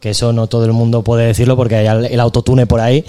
que 0.00 0.10
eso 0.10 0.32
no 0.32 0.48
todo 0.48 0.64
el 0.64 0.72
mundo 0.72 1.02
puede 1.02 1.26
decirlo 1.26 1.56
porque 1.56 1.76
hay 1.76 1.86
el 2.10 2.20
autotune 2.20 2.66
por 2.66 2.80
ahí. 2.80 3.04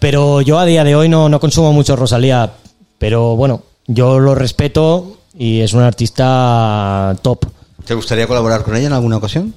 Pero 0.00 0.40
yo 0.40 0.58
a 0.58 0.66
día 0.66 0.82
de 0.82 0.96
hoy 0.96 1.08
no, 1.08 1.28
no 1.28 1.38
consumo 1.38 1.72
mucho 1.72 1.94
Rosalía, 1.94 2.52
pero 2.98 3.36
bueno, 3.36 3.62
yo 3.86 4.18
lo 4.18 4.34
respeto 4.34 5.18
y 5.34 5.60
es 5.60 5.72
un 5.72 5.82
artista 5.82 7.16
top. 7.22 7.46
¿Te 7.84 7.94
gustaría 7.94 8.26
colaborar 8.26 8.62
con 8.62 8.76
ella 8.76 8.86
en 8.86 8.92
alguna 8.92 9.16
ocasión? 9.16 9.54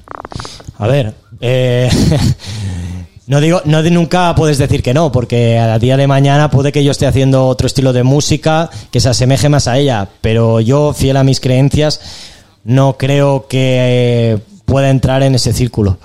A 0.78 0.88
ver, 0.88 1.14
eh, 1.42 1.90
no 3.28 3.40
digo, 3.40 3.62
no 3.66 3.82
nunca 3.84 4.34
puedes 4.36 4.58
decir 4.58 4.82
que 4.82 4.94
no, 4.94 5.12
porque 5.12 5.60
a 5.60 5.78
día 5.80 5.98
de 5.98 6.08
mañana 6.08 6.50
puede 6.50 6.72
que 6.72 6.84
yo 6.84 6.92
esté 6.92 7.06
haciendo 7.06 7.48
otro 7.48 7.68
estilo 7.68 7.94
de 7.94 8.04
música 8.04 8.70
que 8.92 9.00
se 9.00 9.10
asemeje 9.10 9.50
más 9.50 9.68
a 9.68 9.78
ella, 9.78 10.08
pero 10.22 10.60
yo, 10.60 10.94
fiel 10.94 11.18
a 11.18 11.24
mis 11.24 11.40
creencias, 11.40 12.02
no 12.64 12.98
creo 12.98 13.48
que 13.48 14.40
pueda 14.66 14.90
entrar 14.90 15.22
en 15.24 15.36
ese 15.36 15.54
círculo. 15.54 15.98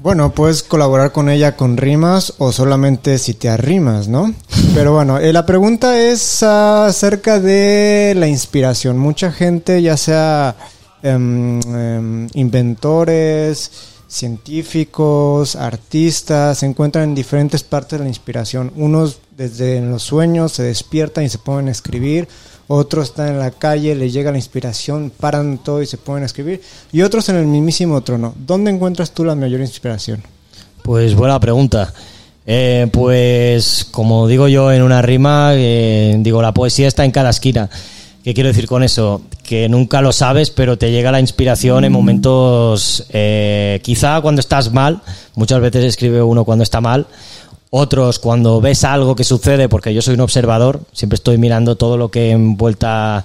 Bueno, 0.00 0.30
puedes 0.32 0.62
colaborar 0.62 1.10
con 1.10 1.28
ella 1.28 1.56
con 1.56 1.76
rimas 1.76 2.34
o 2.38 2.52
solamente 2.52 3.18
si 3.18 3.34
te 3.34 3.48
arrimas, 3.48 4.06
¿no? 4.06 4.32
Pero 4.74 4.92
bueno, 4.92 5.18
eh, 5.18 5.32
la 5.32 5.44
pregunta 5.44 5.98
es 5.98 6.40
acerca 6.44 7.40
de 7.40 8.14
la 8.16 8.28
inspiración. 8.28 8.96
Mucha 8.96 9.32
gente, 9.32 9.82
ya 9.82 9.96
sea 9.96 10.54
em, 11.02 11.58
em, 11.74 12.28
inventores, 12.34 13.72
científicos, 14.06 15.56
artistas, 15.56 16.58
se 16.58 16.66
encuentran 16.66 17.08
en 17.08 17.14
diferentes 17.16 17.64
partes 17.64 17.98
de 17.98 18.04
la 18.04 18.08
inspiración. 18.08 18.72
Unos 18.76 19.18
desde 19.36 19.78
en 19.78 19.90
los 19.90 20.04
sueños 20.04 20.52
se 20.52 20.62
despiertan 20.62 21.24
y 21.24 21.28
se 21.28 21.38
ponen 21.38 21.66
a 21.66 21.72
escribir. 21.72 22.28
Otros 22.70 23.08
están 23.08 23.28
en 23.28 23.38
la 23.38 23.50
calle, 23.50 23.94
les 23.94 24.12
llega 24.12 24.30
la 24.30 24.36
inspiración, 24.36 25.10
paran 25.10 25.58
todo 25.58 25.82
y 25.82 25.86
se 25.86 25.96
ponen 25.96 26.22
a 26.22 26.26
escribir. 26.26 26.60
Y 26.92 27.00
otros 27.00 27.28
en 27.30 27.36
el 27.36 27.46
mismísimo 27.46 28.02
trono. 28.02 28.34
¿Dónde 28.36 28.70
encuentras 28.70 29.10
tú 29.12 29.24
la 29.24 29.34
mayor 29.34 29.60
inspiración? 29.60 30.22
Pues 30.82 31.14
buena 31.14 31.40
pregunta. 31.40 31.92
Eh, 32.46 32.88
pues 32.92 33.86
como 33.90 34.26
digo 34.26 34.48
yo 34.48 34.70
en 34.70 34.82
una 34.82 35.02
rima, 35.02 35.52
eh, 35.54 36.16
digo, 36.20 36.40
la 36.42 36.52
poesía 36.52 36.88
está 36.88 37.04
en 37.06 37.10
cada 37.10 37.30
esquina. 37.30 37.70
¿Qué 38.22 38.34
quiero 38.34 38.48
decir 38.48 38.66
con 38.66 38.82
eso? 38.82 39.22
Que 39.42 39.68
nunca 39.70 40.02
lo 40.02 40.12
sabes, 40.12 40.50
pero 40.50 40.76
te 40.76 40.90
llega 40.90 41.10
la 41.10 41.20
inspiración 41.20 41.84
en 41.84 41.92
momentos, 41.92 43.06
eh, 43.08 43.80
quizá 43.82 44.20
cuando 44.20 44.40
estás 44.40 44.72
mal, 44.72 45.00
muchas 45.34 45.60
veces 45.60 45.84
escribe 45.84 46.22
uno 46.22 46.44
cuando 46.44 46.62
está 46.62 46.82
mal, 46.82 47.06
otros 47.70 48.18
cuando 48.18 48.60
ves 48.60 48.84
algo 48.84 49.14
que 49.14 49.24
sucede, 49.24 49.68
porque 49.68 49.92
yo 49.92 50.02
soy 50.02 50.14
un 50.14 50.20
observador, 50.20 50.80
siempre 50.92 51.16
estoy 51.16 51.38
mirando 51.38 51.76
todo 51.76 51.96
lo 51.96 52.10
que 52.10 52.30
envuelta 52.30 53.24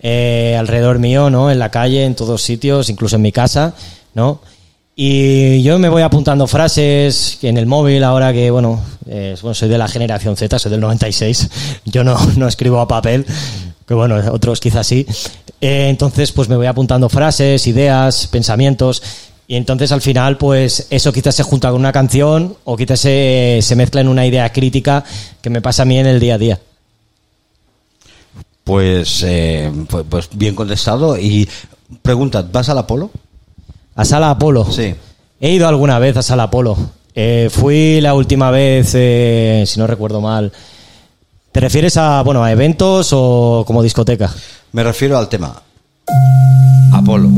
eh, 0.00 0.56
alrededor 0.58 0.98
mío, 0.98 1.30
¿no? 1.30 1.50
En 1.50 1.58
la 1.58 1.70
calle, 1.70 2.04
en 2.04 2.14
todos 2.14 2.42
sitios, 2.42 2.88
incluso 2.88 3.16
en 3.16 3.22
mi 3.22 3.32
casa, 3.32 3.74
¿no? 4.14 4.40
Y 4.94 5.62
yo 5.62 5.78
me 5.78 5.88
voy 5.88 6.02
apuntando 6.02 6.48
frases 6.48 7.38
en 7.42 7.56
el 7.56 7.66
móvil 7.66 8.02
ahora 8.02 8.32
que, 8.32 8.50
bueno, 8.50 8.80
eh, 9.08 9.36
bueno, 9.40 9.54
soy 9.54 9.68
de 9.68 9.78
la 9.78 9.86
generación 9.86 10.36
Z, 10.36 10.58
soy 10.58 10.72
del 10.72 10.80
96, 10.80 11.50
yo 11.84 12.02
no, 12.02 12.16
no 12.36 12.48
escribo 12.48 12.80
a 12.80 12.88
papel, 12.88 13.24
que 13.86 13.94
bueno, 13.94 14.16
otros 14.32 14.58
quizás 14.58 14.86
sí. 14.86 15.06
Eh, 15.60 15.88
entonces, 15.88 16.32
pues 16.32 16.48
me 16.48 16.56
voy 16.56 16.66
apuntando 16.66 17.08
frases, 17.08 17.66
ideas, 17.68 18.26
pensamientos, 18.26 19.02
y 19.50 19.56
entonces 19.56 19.90
al 19.92 20.02
final, 20.02 20.36
pues 20.36 20.86
eso 20.90 21.10
quizás 21.10 21.34
se 21.34 21.42
junta 21.42 21.70
con 21.70 21.80
una 21.80 21.90
canción 21.90 22.54
o 22.64 22.76
quizás 22.76 23.00
se, 23.00 23.60
se 23.62 23.76
mezcla 23.76 24.02
en 24.02 24.08
una 24.08 24.26
idea 24.26 24.52
crítica 24.52 25.02
que 25.40 25.48
me 25.48 25.62
pasa 25.62 25.82
a 25.82 25.86
mí 25.86 25.98
en 25.98 26.06
el 26.06 26.20
día 26.20 26.34
a 26.34 26.38
día. 26.38 26.60
Pues, 28.62 29.22
eh, 29.26 29.72
pues, 29.88 30.04
pues 30.06 30.28
bien 30.34 30.54
contestado. 30.54 31.16
Y 31.16 31.48
pregunta, 32.02 32.46
¿vas 32.52 32.68
al 32.68 32.76
Apolo? 32.76 33.10
A 33.96 34.04
Sala 34.04 34.28
Apolo. 34.28 34.70
Sí. 34.70 34.94
He 35.40 35.52
ido 35.52 35.66
alguna 35.66 35.98
vez 35.98 36.18
a 36.18 36.22
Sala 36.22 36.42
Apolo. 36.42 36.76
Eh, 37.14 37.48
fui 37.50 38.02
la 38.02 38.12
última 38.12 38.50
vez, 38.50 38.90
eh, 38.92 39.64
si 39.66 39.78
no 39.80 39.86
recuerdo 39.86 40.20
mal. 40.20 40.52
¿Te 41.50 41.60
refieres 41.60 41.96
a, 41.96 42.20
bueno, 42.22 42.44
a 42.44 42.52
eventos 42.52 43.08
o 43.14 43.64
como 43.66 43.82
discoteca? 43.82 44.30
Me 44.72 44.84
refiero 44.84 45.16
al 45.16 45.30
tema. 45.30 45.62
Apolo. 46.92 47.30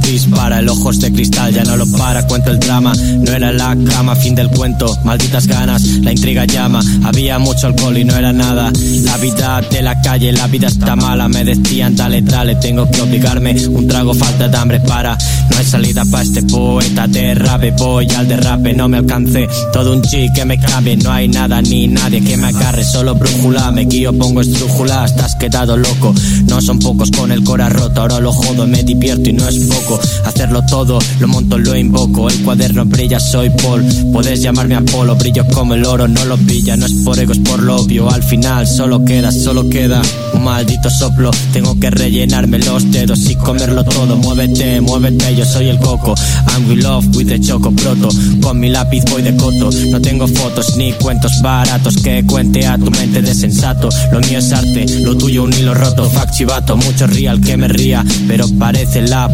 Dispara, 0.00 0.58
el 0.60 0.68
ojos 0.68 1.00
de 1.00 1.12
cristal 1.12 1.52
ya 1.52 1.64
no 1.64 1.76
lo 1.76 1.86
para, 1.92 2.26
cuento 2.26 2.50
el 2.50 2.58
drama, 2.58 2.92
no 2.94 3.32
era 3.32 3.52
la 3.52 3.76
cama, 3.90 4.14
fin 4.14 4.34
del 4.34 4.48
cuento, 4.50 4.96
malditas 5.04 5.46
ganas, 5.46 5.82
la 6.02 6.12
intriga 6.12 6.44
llama, 6.44 6.80
había 7.04 7.38
mucho 7.38 7.66
alcohol 7.66 7.96
y 7.96 8.04
no 8.04 8.16
era 8.16 8.32
nada, 8.32 8.72
la 9.02 9.16
vida 9.18 9.60
de 9.70 9.82
la 9.82 10.00
calle, 10.00 10.32
la 10.32 10.46
vida 10.46 10.68
está 10.68 10.96
mala, 10.96 11.28
me 11.28 11.44
decían 11.44 11.96
dale, 11.96 12.22
dale, 12.22 12.56
tengo 12.56 12.90
que 12.90 13.00
obligarme, 13.00 13.54
un 13.68 13.86
trago 13.86 14.14
falta 14.14 14.48
de 14.48 14.56
hambre 14.56 14.80
para, 14.80 15.16
no 15.50 15.56
hay 15.56 15.64
salida 15.64 16.04
para 16.10 16.22
este 16.22 16.42
poeta 16.42 17.06
de 17.06 17.34
rape, 17.34 17.72
voy 17.72 18.06
al 18.16 18.28
derrape, 18.28 18.74
no 18.74 18.88
me 18.88 18.98
alcance, 18.98 19.48
todo 19.72 19.92
un 19.92 20.02
chi 20.02 20.28
que 20.34 20.44
me 20.44 20.58
cabe, 20.58 20.96
no 20.96 21.10
hay 21.12 21.28
nada 21.28 21.60
ni 21.62 21.88
nadie 21.88 22.22
que 22.22 22.36
me 22.36 22.48
agarre, 22.48 22.84
solo 22.84 23.14
brújula, 23.14 23.70
me 23.70 23.84
guío, 23.84 24.12
pongo 24.16 24.40
estrújula, 24.40 25.04
estás 25.04 25.34
quedado 25.36 25.76
loco, 25.76 26.14
no 26.46 26.60
son 26.60 26.78
pocos 26.78 27.10
con 27.10 27.32
el 27.32 27.42
cora 27.44 27.68
roto, 27.68 28.00
ahora 28.00 28.20
lo 28.20 28.32
jodo, 28.32 28.66
me 28.66 28.82
divierto 28.82 29.30
y 29.30 29.32
no 29.32 29.48
es 29.48 29.56
poco, 29.58 29.87
hacerlo 30.24 30.62
todo, 30.66 30.98
lo 31.20 31.28
monto, 31.28 31.58
lo 31.58 31.76
invoco, 31.76 32.28
el 32.28 32.42
cuaderno 32.42 32.84
brilla, 32.84 33.20
soy 33.20 33.50
Paul, 33.50 33.84
puedes 34.12 34.42
llamarme 34.42 34.76
Apolo, 34.76 35.14
brillo 35.16 35.46
como 35.48 35.74
el 35.74 35.84
oro, 35.84 36.08
no 36.08 36.24
lo 36.24 36.36
brilla, 36.36 36.76
no 36.76 36.86
es 36.86 36.92
por 37.04 37.18
ego, 37.18 37.32
es 37.32 37.38
por 37.38 37.62
lo 37.62 37.76
obvio, 37.76 38.10
al 38.10 38.22
final 38.22 38.66
solo 38.66 39.04
queda, 39.04 39.30
solo 39.32 39.68
queda 39.68 40.02
un 40.34 40.44
maldito 40.44 40.90
soplo, 40.90 41.30
tengo 41.52 41.78
que 41.78 41.90
rellenarme 41.90 42.58
los 42.58 42.90
dedos 42.90 43.30
y 43.30 43.34
comerlo 43.36 43.84
todo, 43.84 44.16
muévete, 44.16 44.80
muévete, 44.80 45.36
yo 45.36 45.44
soy 45.44 45.68
el 45.68 45.78
coco, 45.78 46.14
I'm 46.52 46.68
with 46.68 46.82
love 46.82 47.06
with 47.16 47.28
the 47.28 47.40
choco 47.40 47.70
proto, 47.70 48.08
con 48.42 48.60
mi 48.60 48.68
lápiz 48.68 49.04
voy 49.10 49.22
de 49.22 49.34
coto, 49.36 49.70
no 49.90 50.00
tengo 50.00 50.26
fotos 50.28 50.76
ni 50.76 50.92
cuentos 50.92 51.32
baratos 51.42 51.96
que 51.96 52.24
cuente 52.24 52.66
a 52.66 52.76
tu 52.76 52.90
mente 52.90 53.22
de 53.22 53.34
sensato, 53.34 53.88
lo 54.12 54.20
mío 54.20 54.38
es 54.38 54.52
arte, 54.52 54.86
lo 55.00 55.16
tuyo 55.16 55.44
un 55.44 55.52
hilo 55.52 55.74
roto, 55.74 56.08
fact 56.10 56.34
chivato, 56.34 56.76
mucho 56.76 57.06
real 57.06 57.40
que 57.40 57.56
me 57.56 57.68
ría, 57.68 58.04
pero 58.26 58.46
parece 58.58 59.02
la 59.02 59.28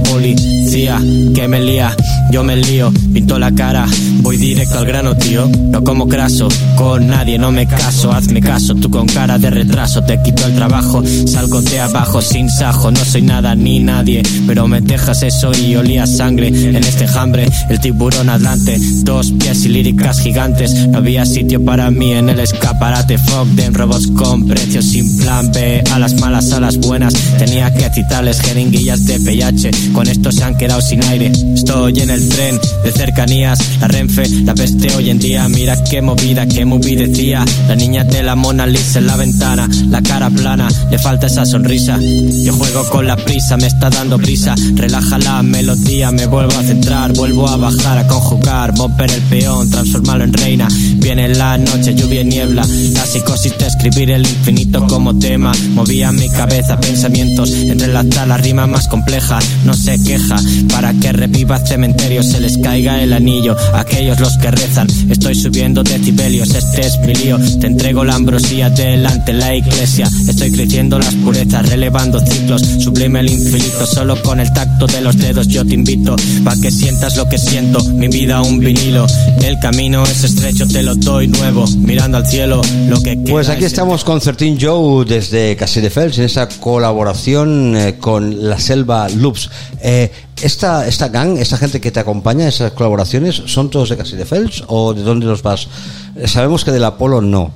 policía 0.45 1.01
que 1.35 1.49
me 1.49 1.61
lía, 1.61 1.95
yo 2.31 2.43
me 2.43 2.57
lío, 2.57 2.93
pinto 3.13 3.39
la 3.39 3.53
cara, 3.53 3.87
voy 4.23 4.37
directo 4.37 4.79
al 4.79 4.87
grano 4.87 5.17
tío, 5.17 5.49
no 5.71 5.83
como 5.83 6.09
craso, 6.09 6.49
con 6.77 7.07
nadie 7.07 7.39
no 7.39 7.51
me 7.51 7.67
caso, 7.67 8.13
hazme 8.13 8.41
caso, 8.41 8.75
tú 8.75 8.91
con 8.91 9.07
cara 9.07 9.39
de 9.39 9.51
retraso, 9.51 10.03
te 10.03 10.21
quito 10.23 10.47
el 10.47 10.55
trabajo, 10.55 11.03
salgo 11.27 11.61
de 11.63 11.81
abajo 11.81 12.21
sin 12.23 12.49
sajo, 12.49 12.91
no 12.91 13.05
soy 13.05 13.23
nada 13.23 13.55
ni 13.55 13.81
nadie, 13.81 14.23
pero 14.47 14.67
me 14.69 14.81
dejas 14.81 15.23
eso 15.23 15.53
y 15.53 15.77
olía 15.77 16.07
sangre 16.07 16.49
en 16.49 16.77
este 16.77 17.07
jambre, 17.07 17.49
el 17.69 17.81
tiburón 17.81 18.29
atlante, 18.29 18.79
dos 19.03 19.33
pies 19.33 19.65
y 19.65 19.69
líricas 19.69 20.21
gigantes, 20.21 20.89
no 20.89 20.99
había 20.99 21.25
sitio 21.25 21.65
para 21.65 21.91
mí 21.91 22.13
en 22.13 22.29
el 22.29 22.41
escaparate, 22.41 23.19
fuck 23.19 23.49
them, 23.57 23.75
robots 23.75 24.09
con 24.09 24.47
precios 24.47 24.85
sin 24.87 25.19
plan 25.19 25.51
B, 25.53 25.83
a 25.93 25.99
las 25.99 26.15
malas, 26.21 26.53
a 26.53 26.61
las 26.61 26.79
buenas, 26.79 27.15
tenía 27.39 27.73
que 27.73 27.89
citarles 27.91 28.41
jeringuillas 28.41 29.05
de 29.05 29.21
PH, 29.21 29.93
con 29.93 30.09
esto 30.09 30.33
se 30.35 30.45
han 30.45 30.57
quedado 30.57 30.81
sin 30.81 31.03
aire, 31.05 31.31
estoy 31.55 32.01
en 32.01 32.11
el 32.11 32.29
tren 32.29 32.61
de 32.83 32.93
cercanías, 32.93 33.59
la 33.81 33.89
Renfe, 33.89 34.29
la 34.45 34.55
peste 34.55 34.93
hoy 34.97 35.11
en 35.11 35.19
día, 35.19 35.49
mira 35.49 35.77
qué 35.85 36.03
movida, 36.03 36.47
qué 36.47 36.65
movie 36.65 36.97
decía, 36.97 37.45
la 37.69 37.77
niña 37.77 38.05
de 38.05 38.23
la 38.23 38.35
Mona 38.35 38.67
Lisa 38.67 38.99
en 38.99 39.07
la 39.07 39.17
ventana, 39.17 39.69
la 39.89 40.03
cara 40.03 40.31
plana, 40.31 40.69
le 40.91 40.99
falta 40.99 41.29
esa 41.29 41.47
sonrisa, 41.47 41.99
yo 42.01 42.53
juego 42.53 42.89
con 42.91 43.07
la 43.07 43.17
prisa, 43.17 43.57
me 43.57 43.69
está 43.69 43.91
dando 43.91 44.19
prisa, 44.19 44.55
relaja 44.75 45.19
la 45.19 45.43
melodía, 45.43 46.11
me 46.11 46.27
vuelvo 46.27 46.59
a 46.59 46.63
centrar, 46.63 47.13
vuelvo 47.13 47.49
a 47.49 47.57
bajar, 47.57 47.99
a 47.99 48.07
conjugar, 48.09 48.77
romper 48.77 49.13
el 49.13 49.23
peón, 49.23 49.71
transformarlo 49.71 50.25
en 50.25 50.33
reina, 50.33 50.69
viene 50.97 51.29
la 51.29 51.59
noche, 51.59 51.95
lluvia 51.95 52.23
y 52.23 52.25
niebla, 52.25 52.67
la 52.93 53.07
psicosis 53.07 53.57
de 53.57 53.67
escribir 53.67 54.11
el 54.11 54.27
infinito 54.27 54.85
como 54.89 55.17
tema, 55.17 55.53
movía 55.71 56.11
mi 56.11 56.29
cabeza, 56.29 56.81
pensamientos, 56.81 57.53
entrelazar 57.53 58.27
la 58.27 58.37
rima 58.37 58.67
más 58.67 58.89
compleja, 58.89 59.39
no 59.65 59.75
se 59.75 60.03
queja, 60.03 60.24
para 60.71 60.93
que 60.95 61.13
reviva 61.13 61.59
cementerio, 61.59 62.23
se 62.23 62.41
les 62.41 62.59
caiga 62.59 63.03
el 63.03 63.13
anillo, 63.13 63.57
aquellos 63.75 64.21
los 64.21 64.37
que 64.39 64.51
rezan, 64.51 64.87
estoy 65.11 65.35
subiendo 65.35 65.83
decibelios, 65.83 66.55
este 66.55 66.87
es 66.87 66.99
mi 67.01 67.15
lío, 67.15 67.39
te 67.61 67.67
entrego 67.67 68.05
la 68.05 68.15
ambrosía 68.15 68.71
delante 68.71 69.33
la 69.33 69.55
iglesia, 69.55 70.09
estoy 70.29 70.51
creciendo 70.51 70.99
las 70.99 71.15
purezas, 71.17 71.69
relevando 71.69 72.21
ciclos, 72.21 72.63
sublime 72.81 73.21
el 73.21 73.31
infinito, 73.31 73.87
solo 73.87 74.21
con 74.23 74.41
el 74.41 74.53
tacto 74.53 74.87
de 74.87 75.01
los 75.01 75.17
dedos 75.19 75.49
yo 75.49 75.65
te 75.65 75.75
invito, 75.75 76.17
pa' 76.45 76.57
que 76.61 76.71
sientas 76.71 77.17
lo 77.17 77.29
que 77.29 77.39
siento, 77.39 77.83
mi 77.85 78.09
vida 78.09 78.41
un 78.43 78.59
vinilo, 78.59 79.07
el 79.43 79.59
camino 79.61 80.05
es 80.05 80.25
estrecho, 80.25 80.67
te 80.67 80.83
lo 80.83 80.95
doy 80.95 81.29
nuevo, 81.29 81.67
mirando 81.79 82.19
al 82.19 82.27
cielo, 82.27 82.63
lo 82.89 83.03
que 83.03 83.17
queda 83.17 83.31
Pues 83.31 83.49
aquí 83.49 83.65
es- 83.65 83.73
estamos 83.73 84.05
con 84.05 84.21
Certín 84.21 84.59
Joe 84.61 85.05
desde 85.05 85.57
Castelldefels 85.57 86.19
en 86.19 86.25
esa 86.25 86.49
colaboración 86.49 87.77
eh, 87.77 87.95
con 87.99 88.49
la 88.49 88.59
Selva 88.59 89.09
Loops. 89.09 89.51
Eh, 89.81 90.11
esta, 90.43 90.87
esta 90.87 91.09
gang, 91.09 91.39
esta 91.39 91.57
gente 91.57 91.81
que 91.81 91.91
te 91.91 92.01
acompaña, 92.01 92.49
esas 92.49 92.73
colaboraciones, 92.73 93.43
¿son 93.47 93.71
todos 93.71 93.89
de 93.89 93.97
Castelldefels 93.97 94.65
o 94.67 94.95
de 94.95 95.03
dónde 95.03 95.27
los 95.27 95.43
vas? 95.43 95.69
Eh, 96.17 96.29
sabemos 96.29 96.65
que 96.65 96.73
del 96.73 96.85
Apolo 96.85 97.21
no. 97.21 97.53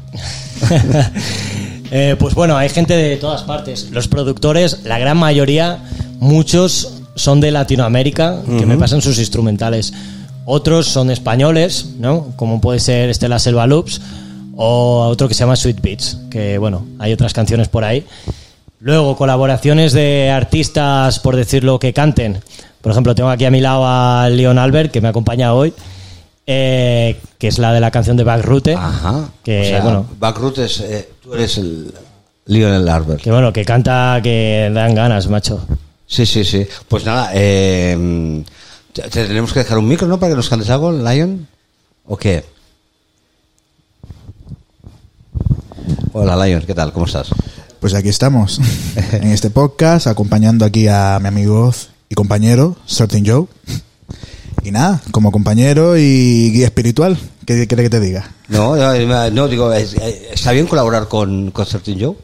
Eh, 1.91 2.17
pues 2.19 2.35
bueno, 2.35 2.55
hay 2.55 2.69
gente 2.69 2.95
de 2.95 3.17
todas 3.17 3.45
partes. 3.45 3.89
Los 3.93 4.09
productores, 4.09 4.81
la 4.85 4.99
gran 4.99 5.17
mayoría, 5.17 5.79
muchos 6.19 6.99
son 7.15 7.41
de 7.41 7.51
Latinoamérica, 7.51 8.43
que 8.47 8.67
me 8.67 8.77
pasan 8.77 9.01
sus 9.01 9.19
instrumentales. 9.19 9.95
Otros 10.45 10.87
son 10.87 11.11
españoles, 11.11 11.93
¿no? 11.99 12.35
Como 12.37 12.61
puede 12.61 12.79
ser 12.81 13.09
Estela 13.09 13.39
Selva 13.39 13.67
Loops 13.67 14.03
o 14.57 15.07
otro 15.07 15.29
que 15.29 15.35
se 15.35 15.41
llama 15.41 15.57
Sweet 15.57 15.81
Beats, 15.81 16.19
que 16.31 16.59
bueno, 16.59 16.85
hay 16.99 17.13
otras 17.13 17.33
canciones 17.33 17.69
por 17.69 17.85
ahí. 17.85 18.05
Luego, 18.81 19.17
colaboraciones 19.17 19.93
de 19.93 20.31
artistas, 20.31 21.19
por 21.19 21.35
decirlo, 21.35 21.79
que 21.79 21.93
canten. 21.93 22.41
Por 22.81 22.93
ejemplo, 22.93 23.15
tengo 23.15 23.29
aquí 23.29 23.45
a 23.45 23.51
mi 23.51 23.61
lado 23.61 23.85
a 23.85 24.29
Leon 24.31 24.57
Albert, 24.57 24.93
que 24.93 25.01
me 25.01 25.09
acompaña 25.09 25.53
hoy, 25.53 25.75
eh, 26.47 27.21
que 27.39 27.49
es 27.49 27.59
la 27.59 27.73
de 27.73 27.81
la 27.81 27.91
canción 27.91 28.17
de 28.17 28.23
Backroute. 28.23 28.75
Ajá. 28.75 29.31
Que, 29.43 29.61
o 29.61 29.65
sea, 29.65 29.81
bueno, 29.83 30.07
Backroot 30.19 30.59
es, 30.59 30.81
eh, 30.81 31.09
tú 31.21 31.35
eres 31.35 31.59
el 31.59 31.93
Lionel 32.47 32.89
Arbor. 32.89 33.17
que 33.17 33.33
bueno, 33.33 33.53
que 33.53 33.65
canta 33.65 34.21
que 34.23 34.71
dan 34.73 34.95
ganas, 34.95 35.29
macho. 35.29 35.67
Sí, 36.07 36.25
sí, 36.25 36.45
sí. 36.45 36.67
Pues 36.87 37.05
nada, 37.05 37.31
eh, 37.35 38.45
te 38.93 39.09
tenemos 39.09 39.53
que 39.53 39.59
dejar 39.59 39.79
un 39.79 39.89
micro, 39.89 40.07
¿no? 40.07 40.21
Para 40.21 40.33
que 40.33 40.37
nos 40.37 40.49
cantes 40.49 40.71
algo, 40.71 40.93
Lion. 40.93 41.49
¿O 42.07 42.17
qué? 42.17 42.45
Hola, 46.13 46.47
Lion, 46.47 46.63
¿qué 46.63 46.75
tal? 46.75 46.93
¿Cómo 46.93 47.07
estás? 47.07 47.29
Pues 47.81 47.95
aquí 47.95 48.09
estamos, 48.09 48.61
en 49.13 49.29
este 49.29 49.51
podcast, 49.51 50.09
acompañando 50.09 50.65
aquí 50.65 50.89
a 50.89 51.19
mi 51.21 51.29
amigo 51.29 51.73
y 52.09 52.15
compañero, 52.17 52.77
Certain 52.87 53.25
Joe. 53.25 53.47
Y 54.65 54.73
nada, 54.73 55.01
como 55.13 55.31
compañero 55.31 55.97
y 55.97 56.51
guía 56.51 56.67
espiritual, 56.67 57.17
¿qué 57.47 57.69
quiere 57.69 57.85
que 57.85 57.91
te 57.91 58.01
diga? 58.01 58.33
No, 58.49 58.75
no, 58.75 59.31
no, 59.31 59.49
digo, 59.49 59.73
eh, 59.73 59.87
¿está 60.33 60.51
bien 60.51 60.67
colaborar 60.67 61.07
con, 61.07 61.53
con 61.53 61.67
Certain 61.67 62.01
Joe? 62.01 62.17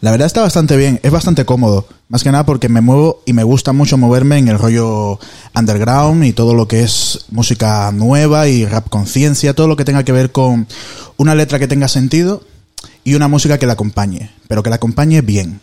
La 0.00 0.12
verdad 0.12 0.26
está 0.26 0.42
bastante 0.42 0.76
bien, 0.76 1.00
es 1.02 1.10
bastante 1.10 1.44
cómodo. 1.44 1.86
Más 2.08 2.22
que 2.22 2.30
nada 2.30 2.46
porque 2.46 2.68
me 2.68 2.80
muevo 2.80 3.22
y 3.26 3.32
me 3.32 3.42
gusta 3.42 3.72
mucho 3.72 3.98
moverme 3.98 4.38
en 4.38 4.46
el 4.46 4.58
rollo 4.58 5.18
underground 5.52 6.24
y 6.24 6.32
todo 6.32 6.54
lo 6.54 6.68
que 6.68 6.84
es 6.84 7.26
música 7.30 7.90
nueva 7.92 8.46
y 8.46 8.66
rap 8.66 8.88
conciencia, 8.88 9.52
todo 9.52 9.66
lo 9.66 9.76
que 9.76 9.84
tenga 9.84 10.04
que 10.04 10.12
ver 10.12 10.30
con 10.30 10.68
una 11.16 11.34
letra 11.34 11.58
que 11.58 11.66
tenga 11.66 11.88
sentido 11.88 12.44
y 13.04 13.14
una 13.14 13.28
música 13.28 13.58
que 13.58 13.66
la 13.66 13.74
acompañe, 13.74 14.30
pero 14.48 14.62
que 14.62 14.70
la 14.70 14.76
acompañe 14.76 15.20
bien. 15.22 15.60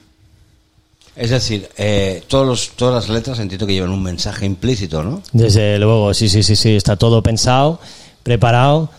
Es 1.15 1.32
decir, 1.32 1.67
eh, 1.78 2.23
todos 2.28 2.45
los, 2.45 2.69
todas 2.76 2.93
las 2.93 3.10
letras 3.10 3.39
entiendo 3.39 3.65
que 3.65 3.73
llevan 3.73 3.89
un 3.89 4.04
mensaje 4.04 4.45
implícito, 4.45 5.04
¿no? 5.04 5.23
Desde 5.32 5.80
luego, 5.80 6.13
sí, 6.13 6.30
sí, 6.30 6.43
sí, 6.43 6.56
sí, 6.56 6.76
está 6.76 6.95
todo 6.95 7.23
pensado, 7.23 7.80
preparado 8.21 8.91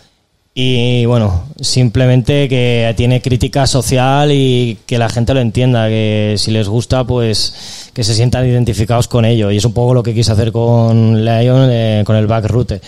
y 0.61 1.05
bueno, 1.05 1.45
simplemente 1.61 2.49
que 2.49 2.93
tiene 2.97 3.21
crítica 3.21 3.65
social 3.65 4.29
y 4.33 4.77
que 4.85 4.97
la 4.97 5.07
gente 5.07 5.33
lo 5.33 5.39
entienda, 5.39 5.87
que 5.87 6.35
si 6.37 6.51
les 6.51 6.67
gusta, 6.67 7.05
pues 7.05 7.91
que 7.93 8.03
se 8.03 8.13
sientan 8.13 8.45
identificados 8.45 9.07
con 9.07 9.23
ello. 9.23 9.51
Y 9.51 9.57
es 9.57 9.63
un 9.63 9.73
poco 9.73 9.93
lo 9.93 10.03
que 10.03 10.13
quise 10.13 10.33
hacer 10.33 10.51
con 10.51 11.23
Lion, 11.23 11.69
eh, 11.71 12.03
con 12.05 12.17
el 12.17 12.27
Backroute. 12.27 12.81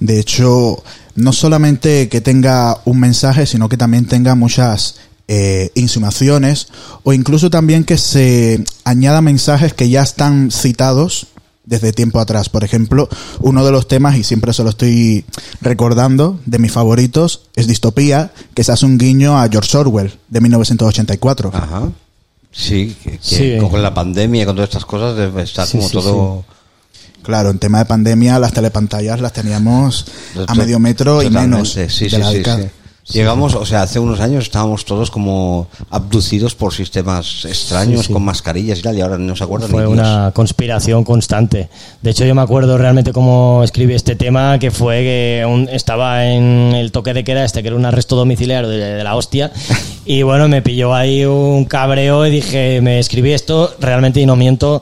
De 0.00 0.20
hecho, 0.20 0.82
no 1.14 1.32
solamente 1.32 2.08
que 2.08 2.20
tenga 2.20 2.78
un 2.84 2.98
mensaje, 3.00 3.46
sino 3.46 3.68
que 3.68 3.76
también 3.76 4.06
tenga 4.06 4.34
muchas 4.34 4.96
eh, 5.28 5.70
insinuaciones 5.74 6.68
o 7.04 7.12
incluso 7.12 7.48
también 7.50 7.84
que 7.84 7.96
se 7.96 8.64
añada 8.84 9.20
mensajes 9.22 9.72
que 9.74 9.88
ya 9.88 10.02
están 10.02 10.50
citados 10.50 11.28
desde 11.64 11.92
tiempo 11.92 12.18
atrás. 12.18 12.48
Por 12.48 12.64
ejemplo, 12.64 13.08
uno 13.40 13.64
de 13.64 13.70
los 13.70 13.86
temas, 13.86 14.16
y 14.16 14.24
siempre 14.24 14.52
se 14.52 14.64
lo 14.64 14.70
estoy 14.70 15.24
recordando, 15.60 16.40
de 16.44 16.58
mis 16.58 16.72
favoritos, 16.72 17.42
es 17.54 17.68
Distopía, 17.68 18.32
que 18.54 18.64
se 18.64 18.72
hace 18.72 18.84
un 18.84 18.98
guiño 18.98 19.38
a 19.40 19.48
George 19.48 19.76
Orwell, 19.76 20.12
de 20.28 20.40
1984. 20.40 21.50
Ajá. 21.54 21.88
Sí, 22.50 22.96
que, 23.02 23.12
que 23.12 23.18
Sí. 23.22 23.58
con 23.70 23.80
la 23.80 23.94
pandemia 23.94 24.42
y 24.42 24.44
con 24.44 24.56
todas 24.56 24.68
estas 24.70 24.84
cosas 24.84 25.16
debe 25.16 25.42
estar 25.42 25.66
Sí, 25.66 25.78
como 25.78 25.88
sí, 25.88 25.94
todo... 25.94 26.44
Claro, 27.22 27.50
en 27.50 27.58
tema 27.58 27.78
de 27.78 27.84
pandemia, 27.86 28.38
las 28.38 28.52
telepantallas 28.52 29.20
las 29.20 29.32
teníamos 29.32 30.06
a 30.46 30.54
medio 30.54 30.78
metro 30.78 31.22
y 31.22 31.26
totalmente, 31.26 31.50
menos 31.56 31.72
Sí, 31.72 31.80
de 31.80 31.90
sí, 31.90 32.08
la 32.10 32.28
sí, 32.30 32.36
década. 32.38 32.62
sí. 32.62 32.68
Llegamos, 33.18 33.56
o 33.56 33.66
sea, 33.66 33.82
hace 33.82 33.98
unos 33.98 34.20
años 34.20 34.44
estábamos 34.44 34.84
todos 34.84 35.10
como 35.10 35.66
abducidos 35.90 36.54
por 36.54 36.72
sistemas 36.72 37.44
extraños 37.44 38.02
Sí, 38.02 38.06
sí. 38.06 38.12
con 38.12 38.24
mascarillas 38.24 38.78
y 38.78 38.82
tal, 38.82 38.96
y 38.96 39.00
ahora 39.00 39.18
no 39.18 39.34
se 39.34 39.42
acuerdan 39.42 39.70
Fue 39.70 39.82
ni 39.84 39.92
Dios. 39.92 39.98
una 39.98 40.30
conspiración 40.32 41.02
constante. 41.02 41.68
De 42.00 42.10
hecho, 42.10 42.24
yo 42.24 42.34
me 42.36 42.42
acuerdo 42.42 42.78
realmente 42.78 43.12
cómo 43.12 43.62
escribí 43.64 43.94
este 43.94 44.14
tema, 44.14 44.56
que 44.60 44.70
fue 44.70 44.98
que 45.00 45.44
un- 45.46 45.68
estaba 45.68 46.26
en 46.26 46.74
el 46.76 46.92
toque 46.92 47.12
de 47.12 47.24
queda, 47.24 47.44
este 47.44 47.60
que 47.62 47.68
era 47.68 47.76
un 47.76 47.84
arresto 47.84 48.14
domiciliario 48.14 48.68
de, 48.70 48.78
de 48.78 49.02
la 49.04 49.16
hostia, 49.16 49.50
y 50.06 50.22
bueno, 50.22 50.46
me 50.46 50.62
pilló 50.62 50.94
ahí 50.94 51.24
un 51.24 51.64
cabreo 51.64 52.24
y 52.24 52.30
dije, 52.30 52.80
me 52.82 53.00
escribí 53.00 53.32
esto, 53.32 53.74
realmente, 53.80 54.20
y 54.20 54.26
no 54.26 54.36
miento, 54.36 54.80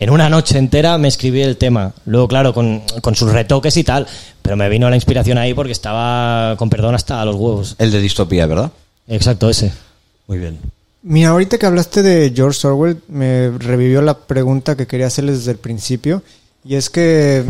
en 0.00 0.10
una 0.10 0.30
noche 0.30 0.58
entera 0.58 0.96
me 0.98 1.08
escribí 1.08 1.42
el 1.42 1.58
tema. 1.58 1.92
Luego, 2.06 2.26
claro, 2.26 2.54
con, 2.54 2.82
con 3.02 3.14
sus 3.14 3.30
retoques 3.30 3.76
y 3.76 3.84
tal, 3.84 4.06
pero 4.40 4.56
me 4.56 4.68
vino 4.70 4.88
la 4.88 4.96
inspiración 4.96 5.36
ahí 5.36 5.52
porque 5.52 5.72
estaba, 5.72 6.56
con 6.56 6.70
perdón, 6.70 6.94
hasta 6.94 7.22
los 7.26 7.36
huevos. 7.36 7.76
El 7.78 7.92
de 7.92 8.00
distopía, 8.00 8.46
¿verdad? 8.46 8.72
Exacto, 9.06 9.50
ese. 9.50 9.72
Muy 10.26 10.38
bien. 10.38 10.58
Mira, 11.02 11.30
ahorita 11.30 11.58
que 11.58 11.66
hablaste 11.66 12.02
de 12.02 12.32
George 12.34 12.66
Orwell, 12.66 13.02
me 13.08 13.50
revivió 13.50 14.00
la 14.00 14.16
pregunta 14.16 14.74
que 14.74 14.86
quería 14.86 15.06
hacerles 15.06 15.38
desde 15.38 15.52
el 15.52 15.58
principio. 15.58 16.22
Y 16.64 16.76
es 16.76 16.88
que 16.88 17.44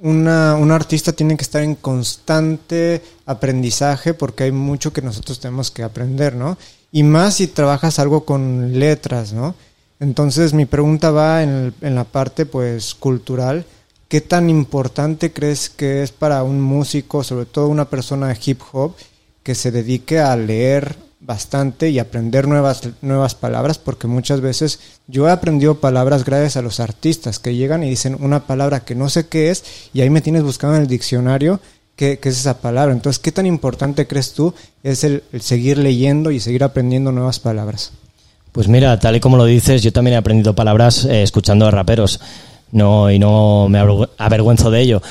una, 0.00 0.54
un 0.54 0.70
artista 0.70 1.12
tiene 1.12 1.36
que 1.36 1.42
estar 1.42 1.62
en 1.62 1.74
constante 1.74 3.02
aprendizaje 3.26 4.14
porque 4.14 4.44
hay 4.44 4.52
mucho 4.52 4.92
que 4.92 5.02
nosotros 5.02 5.40
tenemos 5.40 5.72
que 5.72 5.82
aprender, 5.82 6.34
¿no? 6.34 6.58
Y 6.92 7.02
más 7.02 7.34
si 7.34 7.48
trabajas 7.48 7.98
algo 7.98 8.24
con 8.24 8.78
letras, 8.78 9.32
¿no? 9.32 9.54
Entonces 10.00 10.52
mi 10.54 10.64
pregunta 10.66 11.10
va 11.10 11.42
en, 11.42 11.48
el- 11.50 11.74
en 11.80 11.94
la 11.94 12.04
parte 12.04 12.46
pues 12.46 12.94
cultural. 12.94 13.64
¿Qué 14.08 14.20
tan 14.20 14.48
importante 14.48 15.32
crees 15.32 15.68
que 15.68 16.02
es 16.02 16.12
para 16.12 16.42
un 16.42 16.60
músico, 16.60 17.22
sobre 17.24 17.46
todo 17.46 17.68
una 17.68 17.90
persona 17.90 18.28
de 18.28 18.38
hip 18.44 18.60
hop, 18.72 18.94
que 19.42 19.54
se 19.54 19.70
dedique 19.70 20.18
a 20.18 20.34
leer 20.36 20.96
bastante 21.20 21.90
y 21.90 21.98
aprender 21.98 22.46
nuevas, 22.48 22.88
nuevas 23.02 23.34
palabras? 23.34 23.76
Porque 23.78 24.06
muchas 24.06 24.40
veces 24.40 24.78
yo 25.08 25.28
he 25.28 25.30
aprendido 25.32 25.80
palabras 25.80 26.24
gracias 26.24 26.56
a 26.56 26.62
los 26.62 26.80
artistas 26.80 27.38
que 27.38 27.54
llegan 27.54 27.82
y 27.82 27.90
dicen 27.90 28.16
una 28.20 28.46
palabra 28.46 28.80
que 28.84 28.94
no 28.94 29.10
sé 29.10 29.26
qué 29.28 29.50
es 29.50 29.64
y 29.92 30.00
ahí 30.00 30.08
me 30.10 30.22
tienes 30.22 30.42
buscando 30.42 30.76
en 30.76 30.82
el 30.82 30.88
diccionario 30.88 31.60
qué, 31.96 32.18
qué 32.18 32.28
es 32.30 32.38
esa 32.38 32.60
palabra. 32.60 32.94
Entonces, 32.94 33.18
¿qué 33.18 33.32
tan 33.32 33.44
importante 33.46 34.06
crees 34.06 34.32
tú 34.32 34.54
es 34.82 35.04
el, 35.04 35.22
el 35.32 35.42
seguir 35.42 35.76
leyendo 35.76 36.30
y 36.30 36.40
seguir 36.40 36.64
aprendiendo 36.64 37.12
nuevas 37.12 37.40
palabras? 37.40 37.92
Pues 38.52 38.66
mira, 38.68 38.98
tal 38.98 39.16
y 39.16 39.20
como 39.20 39.36
lo 39.36 39.44
dices, 39.44 39.82
yo 39.82 39.92
también 39.92 40.14
he 40.14 40.18
aprendido 40.18 40.54
palabras 40.54 41.04
eh, 41.04 41.22
escuchando 41.22 41.66
a 41.66 41.70
raperos. 41.70 42.20
No, 42.72 43.10
y 43.10 43.18
no 43.18 43.68
me 43.68 43.80
avergü- 43.80 44.08
avergüenzo 44.18 44.70
de 44.70 44.80
ello. 44.80 45.02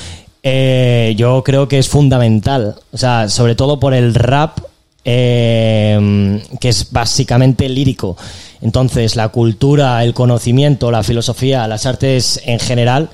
Eh, 0.44 1.14
yo 1.18 1.44
creo 1.44 1.68
que 1.68 1.80
es 1.80 1.88
fundamental. 1.88 2.76
O 2.92 2.98
sea, 2.98 3.30
sobre 3.30 3.56
todo 3.56 3.80
por 3.80 3.94
el 3.94 4.14
rap, 4.14 4.60
eh, 5.06 6.42
que 6.60 6.70
es 6.70 6.92
básicamente 6.92 7.68
lírico. 7.70 8.18
Entonces, 8.62 9.16
la 9.16 9.30
cultura, 9.30 10.04
el 10.04 10.14
conocimiento, 10.14 10.92
la 10.92 11.04
filosofía, 11.04 11.68
las 11.68 11.86
artes 11.86 12.42
en 12.46 12.60
general, 12.60 13.10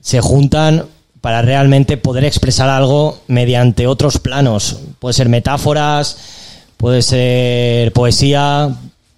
se 0.00 0.20
juntan 0.20 0.86
para 1.20 1.42
realmente 1.42 1.96
poder 1.98 2.24
expresar 2.24 2.68
algo 2.70 3.20
mediante 3.28 3.86
otros 3.86 4.18
planos. 4.18 4.78
Puede 4.98 5.12
ser 5.14 5.28
metáforas, 5.28 6.16
puede 6.76 7.02
ser 7.02 7.92
poesía, 7.92 8.70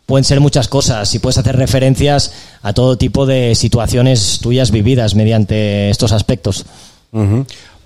pueden 0.06 0.24
ser 0.24 0.40
muchas 0.40 0.68
cosas 0.68 1.14
y 1.14 1.18
puedes 1.18 1.38
hacer 1.38 1.56
referencias 1.56 2.32
a 2.62 2.72
todo 2.72 2.98
tipo 2.98 3.26
de 3.26 3.54
situaciones 3.54 4.40
tuyas 4.40 4.70
vividas 4.70 5.14
mediante 5.14 5.90
estos 5.90 6.12
aspectos. 6.12 6.66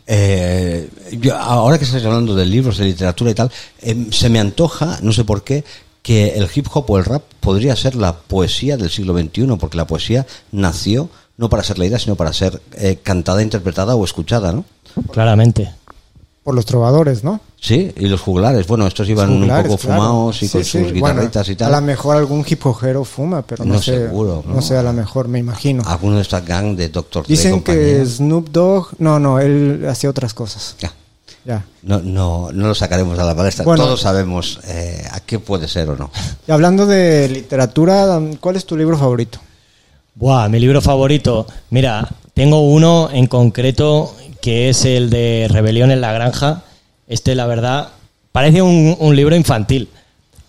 Eh, 0.06 0.88
yo, 1.20 1.36
ahora 1.36 1.78
que 1.78 1.84
estás 1.84 2.04
hablando 2.04 2.34
de 2.34 2.46
libros, 2.46 2.78
de 2.78 2.84
literatura 2.84 3.30
y 3.30 3.34
tal, 3.34 3.50
em, 3.82 4.10
se 4.12 4.28
me 4.28 4.38
antoja, 4.38 4.98
no 5.02 5.12
sé 5.12 5.24
por 5.24 5.42
qué, 5.42 5.64
que 6.02 6.34
el 6.34 6.48
hip 6.54 6.68
hop 6.72 6.88
o 6.88 6.98
el 6.98 7.04
rap 7.04 7.22
podría 7.40 7.74
ser 7.74 7.96
la 7.96 8.16
poesía 8.16 8.76
del 8.76 8.90
siglo 8.90 9.18
XXI, 9.18 9.56
porque 9.58 9.76
la 9.76 9.86
poesía 9.86 10.24
nació 10.52 11.10
no 11.36 11.48
para 11.48 11.62
ser 11.62 11.78
leída, 11.78 11.98
sino 11.98 12.16
para 12.16 12.32
ser 12.32 12.62
eh, 12.74 12.98
cantada, 13.02 13.42
interpretada 13.42 13.94
o 13.94 14.04
escuchada, 14.04 14.52
¿no? 14.52 14.64
Claramente. 15.12 15.72
Por 16.42 16.54
los 16.54 16.64
trovadores, 16.64 17.24
¿no? 17.24 17.40
Sí, 17.66 17.90
y 17.96 18.06
los 18.06 18.20
juglares, 18.20 18.64
bueno, 18.68 18.86
estos 18.86 19.08
iban 19.08 19.40
Juglares, 19.40 19.64
un 19.64 19.76
poco 19.76 19.82
claro. 19.88 20.00
fumados 20.02 20.40
y 20.40 20.46
Sí, 20.46 20.52
con 20.52 20.64
sí, 20.64 20.70
sus 20.84 21.00
bueno, 21.00 21.16
guitarritas 21.16 21.48
y 21.48 21.56
tal. 21.56 21.74
A 21.74 21.80
lo 21.80 21.84
mejor 21.86 22.16
algún 22.16 22.44
hip 22.48 22.64
hopero 22.64 23.02
fuma, 23.04 23.42
pero 23.42 23.64
no, 23.64 23.74
No, 23.74 23.82
sé. 23.82 24.06
seguro, 24.06 24.44
¿no? 24.46 24.54
¿no? 24.54 24.62
sé, 24.62 24.76
a 24.76 24.84
lo 24.84 24.92
mejor, 24.92 25.26
me 25.26 25.40
imagino. 25.40 25.82
Alguno 25.84 26.14
de 26.14 26.22
estas 26.22 26.46
gang 26.46 26.76
de 26.76 26.90
Doctor 26.90 27.26
Dicen 27.26 27.64
que 27.64 28.06
Snoop 28.06 28.50
Dogg, 28.50 28.90
no, 29.00 29.18
no, 29.18 29.40
él 29.40 29.84
hacía 29.90 30.08
otras 30.10 30.32
cosas. 30.32 30.76
Ya. 30.78 30.92
Ya. 31.44 31.64
No, 31.82 31.98
no, 32.00 32.50
no 32.52 32.68
lo 32.68 32.74
sacaremos 32.76 33.18
a 33.18 33.24
la 33.24 33.34
palestra. 33.34 33.64
Bueno. 33.64 33.82
Todos 33.82 34.00
sabemos 34.00 34.60
eh, 34.68 35.04
a 35.10 35.18
qué 35.18 35.40
puede 35.40 35.66
ser 35.66 35.88
o 35.90 35.96
no. 35.96 36.12
Y 36.46 36.52
hablando 36.52 36.86
de 36.86 37.28
literatura, 37.28 38.20
¿cuál 38.38 38.54
es 38.54 38.64
tu 38.64 38.76
libro 38.76 38.96
favorito? 38.96 39.40
Buah, 40.14 40.48
mi 40.48 40.60
libro 40.60 40.80
favorito. 40.80 41.48
Mira, 41.70 42.08
tengo 42.32 42.60
uno 42.60 43.10
en 43.12 43.26
concreto 43.26 44.14
que 44.40 44.68
es 44.68 44.84
el 44.84 45.10
de 45.10 45.48
Rebelión 45.50 45.90
en 45.90 46.00
la 46.00 46.12
Granja. 46.12 46.62
Este, 47.08 47.34
la 47.34 47.46
verdad, 47.46 47.88
parece 48.32 48.62
un, 48.62 48.96
un 48.98 49.16
libro 49.16 49.36
infantil, 49.36 49.88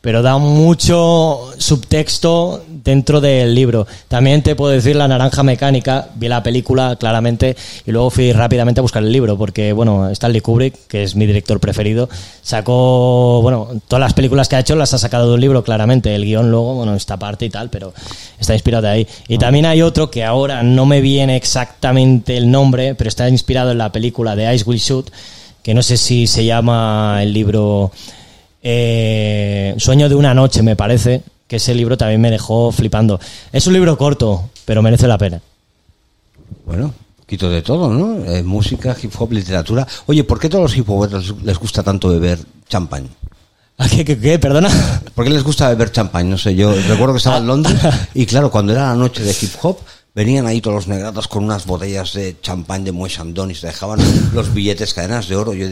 pero 0.02 0.22
da 0.22 0.38
mucho 0.38 1.52
subtexto 1.58 2.63
dentro 2.88 3.20
del 3.20 3.54
libro. 3.54 3.86
También 4.08 4.41
te 4.41 4.56
puedo 4.56 4.72
decir 4.72 4.96
La 4.96 5.08
Naranja 5.08 5.43
Mecánica, 5.43 6.08
vi 6.15 6.30
la 6.30 6.41
película 6.41 6.96
claramente 6.96 7.58
y 7.86 7.91
luego 7.91 8.10
fui 8.10 8.32
rápidamente 8.32 8.80
a 8.80 8.84
buscar 8.84 9.04
el 9.04 9.12
libro 9.12 9.38
porque, 9.38 9.74
bueno, 9.74 10.10
Stanley 10.10 10.39
Kubrick, 10.39 10.88
que 10.88 11.04
es 11.04 11.15
mi 11.15 11.26
director 11.26 11.60
preferido, 11.60 12.08
sacó, 12.41 13.41
bueno, 13.41 13.67
todas 13.89 14.00
las 14.00 14.13
películas 14.13 14.48
que 14.48 14.56
ha 14.56 14.60
hecho 14.60 14.78
las 14.78 14.93
ha 14.93 14.98
sacado 14.98 15.28
de 15.28 15.34
un 15.34 15.41
libro 15.41 15.63
claramente. 15.63 16.15
El 16.15 16.24
guion 16.24 16.50
luego, 16.50 16.76
bueno, 16.76 16.96
esta 16.96 17.17
parte 17.17 17.46
y 17.46 17.50
tal, 17.50 17.70
pero 17.70 17.93
está 18.39 18.54
inspirado 18.54 18.84
de 18.84 18.89
ahí. 18.89 19.08
Y 19.28 19.38
también 19.38 19.65
hay 19.65 19.82
otro 19.82 20.10
que 20.10 20.24
ahora 20.24 20.63
no 20.63 20.86
me 20.86 21.02
viene 21.02 21.36
exactamente 21.36 22.38
el 22.38 22.50
nombre, 22.50 22.96
pero 22.96 23.10
está 23.10 23.28
inspirado 23.28 23.72
en 23.72 23.80
la 23.80 23.91
película 23.91 24.38
de 24.38 24.56
Ice 24.56 24.63
Will 24.65 24.80
Shoot, 24.80 25.10
que 25.63 25.74
no 25.74 25.82
sé 25.82 25.98
si 25.98 26.28
se 26.28 26.46
llama 26.46 27.20
el 27.22 27.34
libro 27.34 27.91
eh, 28.63 29.76
Sueño 29.78 30.10
de 30.10 30.15
una 30.15 30.34
noche, 30.34 30.63
me 30.63 30.76
parece, 30.76 31.24
que 31.48 31.58
ese 31.58 31.74
libro 31.74 31.98
también 31.98 32.22
me 32.22 32.32
dejó 32.32 32.72
flipando. 32.72 33.20
Es 33.52 33.67
un 33.67 33.74
libro 33.74 33.98
corto, 33.98 34.50
pero 34.65 34.82
merece 34.82 35.08
la 35.08 35.17
pena. 35.17 35.41
Bueno, 36.65 36.93
quito 37.26 37.50
de 37.50 37.62
todo, 37.62 37.89
¿no? 37.89 38.26
Eh, 38.26 38.43
música, 38.43 38.96
hip 39.02 39.12
hop, 39.17 39.32
literatura. 39.32 39.88
Oye, 40.06 40.24
¿por 40.24 40.39
qué 40.39 40.48
a 40.48 40.50
todos 40.50 40.63
los 40.63 40.78
hip 40.78 40.89
hoperos 40.89 41.36
les 41.43 41.58
gusta 41.58 41.84
tanto 41.84 42.10
beber 42.10 42.39
champán? 42.67 43.08
¿A 43.78 43.88
¿Qué, 43.89 44.04
qué, 44.04 44.17
qué? 44.17 44.39
Perdona. 44.39 44.70
¿Por 45.13 45.24
qué 45.24 45.32
les 45.32 45.43
gusta 45.43 45.70
beber 45.70 45.91
champán? 45.91 46.30
No 46.30 46.38
sé, 46.38 46.56
yo 46.56 46.74
recuerdo 46.74 47.13
que 47.13 47.20
estaba 47.20 47.38
en 47.38 47.48
Londres 47.48 47.78
y 48.13 48.26
claro, 48.26 48.50
cuando 48.52 48.74
era 48.74 48.88
la 48.88 48.96
noche 48.96 49.24
de 49.24 49.32
hip 49.32 49.52
hop, 49.62 49.78
venían 50.18 50.48
ahí 50.48 50.62
todos 50.62 50.76
los 50.76 50.88
negratos 50.88 51.28
con 51.28 51.44
unas 51.44 51.68
botellas 51.68 52.12
de 52.14 52.36
champán 52.42 52.84
de 52.84 52.92
Moet 52.92 53.12
Chandon 53.12 53.52
y 53.52 53.56
se 53.56 53.68
dejaban 53.68 54.00
los 54.34 54.52
billetes, 54.52 54.96
cadenas 54.96 55.28
de 55.28 55.36
oro. 55.36 55.54
Yo- 55.54 55.68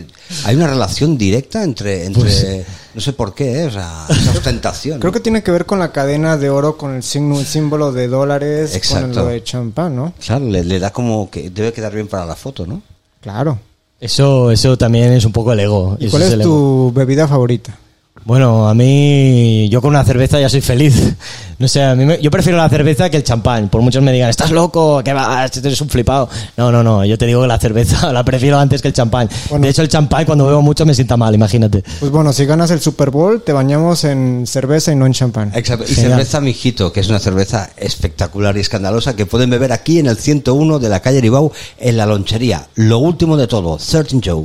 hay 0.46 0.56
una 0.56 0.68
relación 0.68 1.18
directa 1.18 1.64
entre, 1.64 2.06
entre 2.06 2.64
no 2.94 3.02
sé 3.02 3.14
por 3.14 3.34
qué, 3.34 3.64
¿eh? 3.64 3.66
o 3.66 3.72
sea, 3.72 4.06
esa 4.08 4.32
ostentación. 4.32 5.00
Creo 5.00 5.12
que 5.12 5.20
tiene 5.20 5.42
que 5.42 5.50
ver 5.50 5.66
con 5.66 5.80
la 5.80 5.92
cadena 5.92 6.38
de 6.38 6.52
oro, 6.52 6.78
con 6.78 6.94
el 6.96 7.02
signo, 7.02 7.40
el 7.40 7.48
símbolo 7.48 7.92
de 7.92 8.08
dólares, 8.08 8.76
Exacto. 8.76 9.08
con 9.08 9.16
lo 9.16 9.26
de 9.32 9.44
champán, 9.44 9.96
¿no? 9.96 10.14
Claro, 10.24 10.46
le, 10.46 10.64
le 10.64 10.78
da 10.80 10.92
como 10.92 11.30
que 11.32 11.50
debe 11.50 11.74
quedar 11.74 11.94
bien 11.96 12.08
para 12.08 12.28
la 12.28 12.36
foto, 12.36 12.68
¿no? 12.68 12.84
Claro. 13.22 13.58
Eso, 14.00 14.52
eso 14.52 14.78
también 14.78 15.12
es 15.14 15.26
un 15.26 15.32
poco 15.32 15.54
el 15.54 15.60
ego. 15.62 15.98
¿Y 16.00 16.06
Eso 16.06 16.18
cuál 16.20 16.32
es 16.32 16.40
tu 16.40 16.92
bebida 16.94 17.28
favorita? 17.28 17.76
Bueno, 18.26 18.68
a 18.68 18.74
mí, 18.74 19.70
yo 19.70 19.82
con 19.84 19.92
una 19.92 20.04
cerveza 20.04 20.40
ya 20.40 20.50
soy 20.50 20.62
feliz. 20.62 21.14
No 21.58 21.70
sé, 21.70 21.82
a 21.82 21.96
mí 21.96 22.04
me- 22.06 22.22
yo 22.22 22.30
prefiero 22.30 22.58
la 22.58 22.68
cerveza 22.68 23.10
que 23.10 23.16
el 23.16 23.24
champán. 23.24 23.70
Por 23.70 23.82
muchos 23.82 24.04
me 24.04 24.12
digan, 24.12 24.30
estás 24.30 24.52
loco, 24.52 25.02
que 25.06 25.14
vas, 25.14 25.56
eres 25.56 25.80
un 25.80 25.88
flipado. 25.88 26.28
No, 26.58 26.70
no, 26.70 26.84
no, 26.84 27.06
yo 27.06 27.18
te 27.18 27.26
digo 27.26 27.44
que 27.44 27.48
la 27.48 27.58
cerveza 27.58 28.12
la 28.12 28.26
prefiero 28.26 28.60
antes 28.60 28.82
que 28.82 28.90
el 28.90 28.94
champán. 28.94 29.30
Bueno. 29.50 29.64
De 29.64 29.70
hecho, 29.70 29.82
el 29.82 29.88
champán 29.88 30.26
cuando 30.26 30.46
bebo 30.46 30.62
mucho 30.62 30.86
me 30.86 30.94
sienta 30.94 31.16
mal, 31.16 31.34
imagínate. 31.34 31.82
Pues 32.02 32.12
bueno, 32.12 32.34
si 32.34 32.46
ganas 32.46 32.72
el 32.72 32.82
Super 32.82 33.10
Bowl, 33.10 33.42
te 33.42 33.54
bañamos 33.54 34.04
en 34.04 34.46
cerveza 34.46 34.92
y 34.92 34.98
no 34.98 35.06
en 35.06 35.14
champán. 35.14 35.54
Exacto. 35.56 35.86
Y 35.88 35.96
Genial. 35.96 36.12
cerveza 36.18 36.42
Mijito, 36.42 36.92
que 36.92 37.00
es 37.00 37.08
una 37.08 37.20
cerveza 37.20 37.70
espectacular 37.78 38.58
y 38.58 38.60
escandalosa 38.60 39.16
que 39.16 39.26
pueden 39.26 39.50
beber 39.50 39.72
aquí 39.72 40.00
en 40.00 40.08
el 40.08 40.18
101 40.18 40.80
de 40.80 40.90
la 40.90 41.00
calle 41.00 41.22
Ribau 41.22 41.54
en 41.80 41.96
la 41.96 42.06
lonchería. 42.06 42.68
Lo 42.76 42.98
último 43.00 43.38
de 43.38 43.48
todo, 43.48 43.80
Certain 43.80 44.22
Joe. 44.22 44.44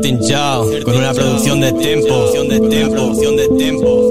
Certain 0.00 0.18
Chao, 0.26 0.66
con 0.82 0.96
una 0.96 1.12
producción 1.12 1.60
de 1.60 1.72
tempo. 1.72 2.32
de 2.32 2.58
tempo. 2.70 3.12
de 3.36 3.48
tempo. 3.58 4.10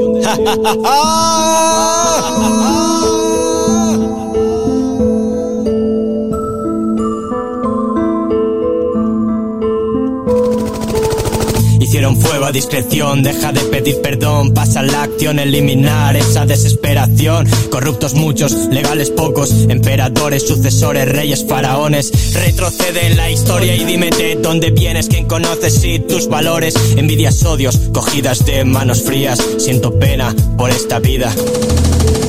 Pusieron 12.00 12.22
fuego 12.22 12.46
a 12.46 12.52
discreción. 12.54 13.24
Deja 13.24 13.52
de 13.52 13.60
pedir 13.60 14.00
perdón, 14.02 14.54
pasa 14.54 14.82
la 14.82 15.04
acción, 15.04 15.38
eliminar 15.38 16.16
esa 16.16 16.46
desesperación. 16.46 17.46
Corruptos 17.70 18.14
muchos, 18.14 18.54
legales 18.68 19.10
pocos, 19.10 19.52
emperadores, 19.68 20.48
sucesores, 20.48 21.10
reyes, 21.10 21.46
faraones. 21.46 22.34
Retrocede 22.34 23.08
en 23.08 23.18
la 23.18 23.30
historia 23.30 23.76
y 23.76 23.84
dime 23.84 24.12
de 24.12 24.36
dónde 24.36 24.72
vienes, 24.72 25.10
quién 25.10 25.26
conoces 25.26 25.84
y 25.84 26.00
tus 26.00 26.30
valores. 26.30 26.74
Envidias, 26.96 27.44
odios, 27.44 27.78
cogidas 27.94 28.46
de 28.46 28.64
manos 28.64 29.02
frías. 29.02 29.38
Siento 29.58 30.00
pena 30.00 30.34
por 30.58 30.70
esta 30.70 31.00
vida. 31.00 31.34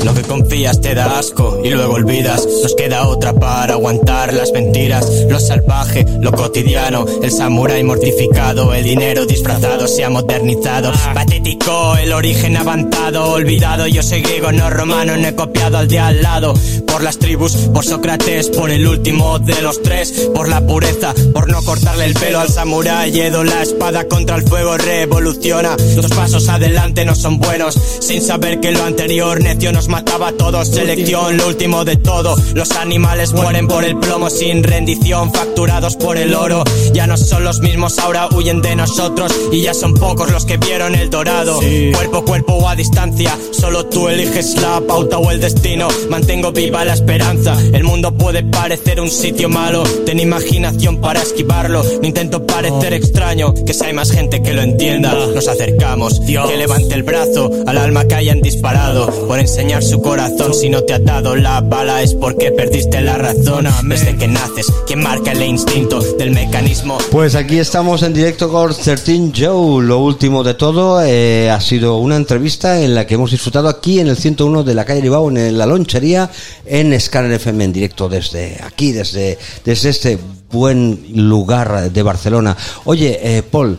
Lo 0.05 0.15
que 0.15 0.23
confías 0.23 0.81
te 0.81 0.95
da 0.95 1.19
asco 1.19 1.61
y 1.63 1.69
luego 1.69 1.95
olvidas. 1.95 2.45
Nos 2.63 2.75
queda 2.75 3.07
otra 3.07 3.35
para 3.35 3.75
aguantar 3.75 4.33
las 4.33 4.51
mentiras. 4.51 5.07
Lo 5.29 5.39
salvaje, 5.39 6.07
lo 6.21 6.33
cotidiano. 6.33 7.05
El 7.23 7.31
samurái 7.31 7.85
mortificado, 7.85 8.73
el 8.75 8.83
dinero 8.83 9.27
disfrazado 9.27 9.60
se 9.87 10.05
ha 10.05 10.11
modernizado. 10.11 10.93
Patético, 11.15 11.97
el 11.97 12.13
origen 12.13 12.57
avanzado, 12.57 13.33
olvidado. 13.33 13.87
Yo 13.87 14.03
soy 14.03 14.23
griego, 14.23 14.53
no 14.53 14.71
romano, 14.71 15.17
no 15.17 15.29
he 15.29 15.35
copiado 15.35 15.79
al 15.79 15.89
de 15.89 15.99
al 15.99 16.23
lado. 16.23 16.55
Por 16.87 17.03
las 17.03 17.19
tribus, 17.19 17.53
por 17.73 17.85
Sócrates, 17.85 18.49
por 18.51 18.71
el 18.71 18.87
último 18.87 19.39
de 19.39 19.61
los 19.63 19.83
tres. 19.83 20.31
Por 20.35 20.49
la 20.49 20.67
pureza, 20.67 21.15
por 21.35 21.51
no 21.51 21.63
cortarle 21.63 22.07
el 22.07 22.15
pelo 22.15 22.41
al 22.41 22.49
samurái. 22.49 23.21
Edo 23.21 23.45
la 23.45 23.63
espada 23.63 24.07
contra 24.09 24.37
el 24.37 24.43
fuego 24.43 24.77
revoluciona. 24.77 25.77
Los 25.97 26.09
pasos 26.09 26.49
adelante 26.49 27.05
no 27.05 27.15
son 27.15 27.39
buenos, 27.39 27.75
sin 28.01 28.23
saber 28.23 28.61
que 28.61 28.73
lo 28.73 28.83
anterior 28.85 29.43
necio 29.43 29.73
nos 29.73 29.89
mataba 29.89 30.29
a 30.29 30.33
todos. 30.33 30.69
Selección, 30.69 31.37
lo 31.37 31.49
último 31.49 31.85
de 31.85 31.97
todo. 31.97 32.37
Los 32.55 32.71
animales 32.73 33.33
mueren 33.33 33.67
por 33.67 33.85
el 33.85 33.97
plomo 33.97 34.31
sin 34.31 34.63
rendición, 34.63 35.33
facturados 35.33 35.97
por 35.97 36.17
el 36.17 36.35
oro. 36.35 36.65
Ya 36.93 37.07
no 37.07 37.17
son 37.17 37.45
los 37.45 37.61
mismos, 37.61 37.99
ahora 37.99 38.29
huyen 38.33 38.63
de 38.63 38.77
nosotros. 38.77 39.33
Y 39.53 39.63
ya 39.63 39.75
son 39.75 39.95
pocos 39.95 40.31
los 40.31 40.45
que 40.45 40.57
vieron 40.57 40.95
el 40.95 41.11
dorado. 41.11 41.59
Cuerpo 41.93 42.19
a 42.19 42.25
cuerpo 42.25 42.53
o 42.55 42.69
a 42.69 42.77
distancia, 42.77 43.37
solo 43.51 43.87
tú 43.87 44.09
eliges 44.09 44.61
la 44.61 44.81
pauta 44.81 45.19
o 45.19 45.31
el 45.31 45.41
destino. 45.41 45.89
Mantengo 46.09 46.53
viva 46.53 46.85
la 46.85 46.95
esperanza. 46.95 47.57
El 47.73 47.85
mundo 47.85 48.13
puede 48.17 48.45
parecer 48.45 49.01
un 49.01 49.11
sitio 49.11 49.49
malo. 49.49 49.83
Ten 50.07 50.21
imaginación 50.21 51.01
para 51.01 51.21
esquivarlo. 51.23 51.83
No 51.83 52.07
intento 52.07 52.47
parecer 52.47 52.93
extraño, 52.93 53.53
que 53.67 53.75
si 53.75 53.85
hay 53.85 53.93
más 53.93 54.13
gente 54.13 54.43
que 54.43 54.53
lo 54.53 54.63
entienda. 54.63 55.15
Nos 55.35 55.49
acercamos, 55.49 56.21
que 56.21 56.57
levante 56.57 56.95
el 56.95 57.03
brazo 57.03 57.51
al 57.67 57.79
alma 57.79 58.05
que 58.05 58.15
hayan 58.15 58.41
disparado. 58.41 59.07
Por 59.27 59.39
enseñar 59.39 59.83
su 59.83 60.01
corazón, 60.01 60.55
si 60.55 60.69
no 60.69 60.83
te 60.83 60.93
ha 60.93 60.99
dado 60.99 61.35
la 61.35 61.61
bala 61.61 62.03
es 62.03 62.15
porque 62.15 62.53
perdiste 62.53 63.01
la 63.01 63.19
razón. 63.19 63.69
Desde 63.85 64.17
que 64.17 64.29
naces, 64.29 64.67
quien 64.87 65.01
marca 65.01 65.33
el 65.33 65.43
instinto 65.43 66.01
del 66.19 66.31
mecanismo. 66.31 66.99
Pues 67.11 67.35
aquí 67.35 67.59
estamos 67.59 68.03
en 68.03 68.13
directo 68.13 68.49
con 68.51 68.75
13 68.75 69.40
Joe. 69.41 69.83
Lo 69.85 69.99
último 70.01 70.45
de 70.45 70.55
todo 70.55 71.03
eh, 71.03 71.51
ha 71.51 71.61
sido 71.61 71.97
una 71.97 72.17
entrevista 72.17 72.81
en 72.81 72.95
la 72.95 73.07
que 73.07 73.15
hemos 73.15 73.31
disfrutado 73.31 73.69
aquí 73.69 73.99
en 73.99 74.09
el 74.09 74.17
101 74.17 74.63
de 74.63 74.75
la 74.75 74.85
calle 74.85 75.01
Libao, 75.01 75.31
en 75.31 75.57
la 75.57 75.65
lonchería, 75.67 76.31
en 76.67 76.99
Scanner 77.01 77.33
FM, 77.33 77.65
en 77.65 77.73
directo 77.73 78.09
desde 78.09 78.61
aquí, 78.63 78.93
desde, 78.93 79.39
desde 79.65 79.89
este 79.89 80.19
buen 80.51 81.07
lugar 81.15 81.91
de 81.91 82.03
Barcelona. 82.03 82.57
Oye, 82.85 83.19
eh, 83.23 83.43
Paul, 83.43 83.79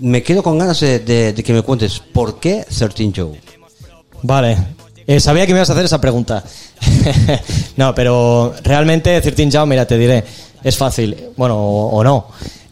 me 0.00 0.22
quedo 0.22 0.42
con 0.42 0.58
ganas 0.58 0.80
de, 0.80 1.00
de- 1.00 1.32
de 1.32 1.42
que 1.42 1.52
me 1.52 1.62
cuentes 1.62 2.00
por 2.12 2.38
qué 2.38 2.64
13 2.68 3.12
Joe. 3.16 3.40
Vale. 4.22 4.56
Eh, 5.06 5.20
sabía 5.20 5.46
que 5.46 5.52
me 5.52 5.58
ibas 5.58 5.70
a 5.70 5.72
hacer 5.72 5.86
esa 5.86 6.00
pregunta. 6.00 6.44
no, 7.76 7.94
pero 7.94 8.54
realmente 8.62 9.20
13 9.20 9.50
Yao, 9.50 9.66
mira, 9.66 9.86
te 9.86 9.96
diré, 9.98 10.22
es 10.62 10.76
fácil. 10.76 11.16
Bueno, 11.36 11.56
o 11.58 12.04
no. 12.04 12.26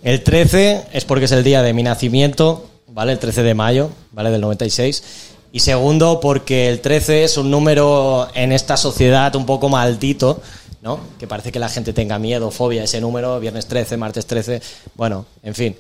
El 0.07 0.23
13 0.23 0.85
es 0.93 1.05
porque 1.05 1.25
es 1.25 1.33
el 1.33 1.43
día 1.43 1.63
de 1.63 1.73
mi 1.73 1.83
nacimiento, 1.83 2.65
¿vale? 2.87 3.11
El 3.11 3.19
13 3.19 3.43
de 3.43 3.55
mayo, 3.55 3.91
¿vale? 4.13 4.31
Del 4.31 4.41
96. 4.41 5.03
Y 5.51 5.59
segundo, 5.59 6.21
porque 6.21 6.69
el 6.69 6.81
13 6.81 7.25
es 7.25 7.37
un 7.37 7.51
número 7.51 8.29
en 8.37 8.53
esta 8.53 8.77
sociedad 8.77 9.35
un 9.35 9.45
poco 9.47 9.69
maldito, 9.69 10.41
¿no? 10.81 11.01
Que 11.19 11.27
parece 11.27 11.51
que 11.51 11.59
la 11.59 11.69
gente 11.69 11.93
tenga 11.93 12.21
miedo, 12.21 12.53
fobia 12.53 12.83
a 12.83 12.85
ese 12.85 13.01
número, 13.01 13.41
viernes 13.41 13.67
13, 13.67 13.97
martes 13.97 14.27
13, 14.27 14.63
bueno, 14.95 15.27
en 15.43 15.57
fin. 15.57 15.75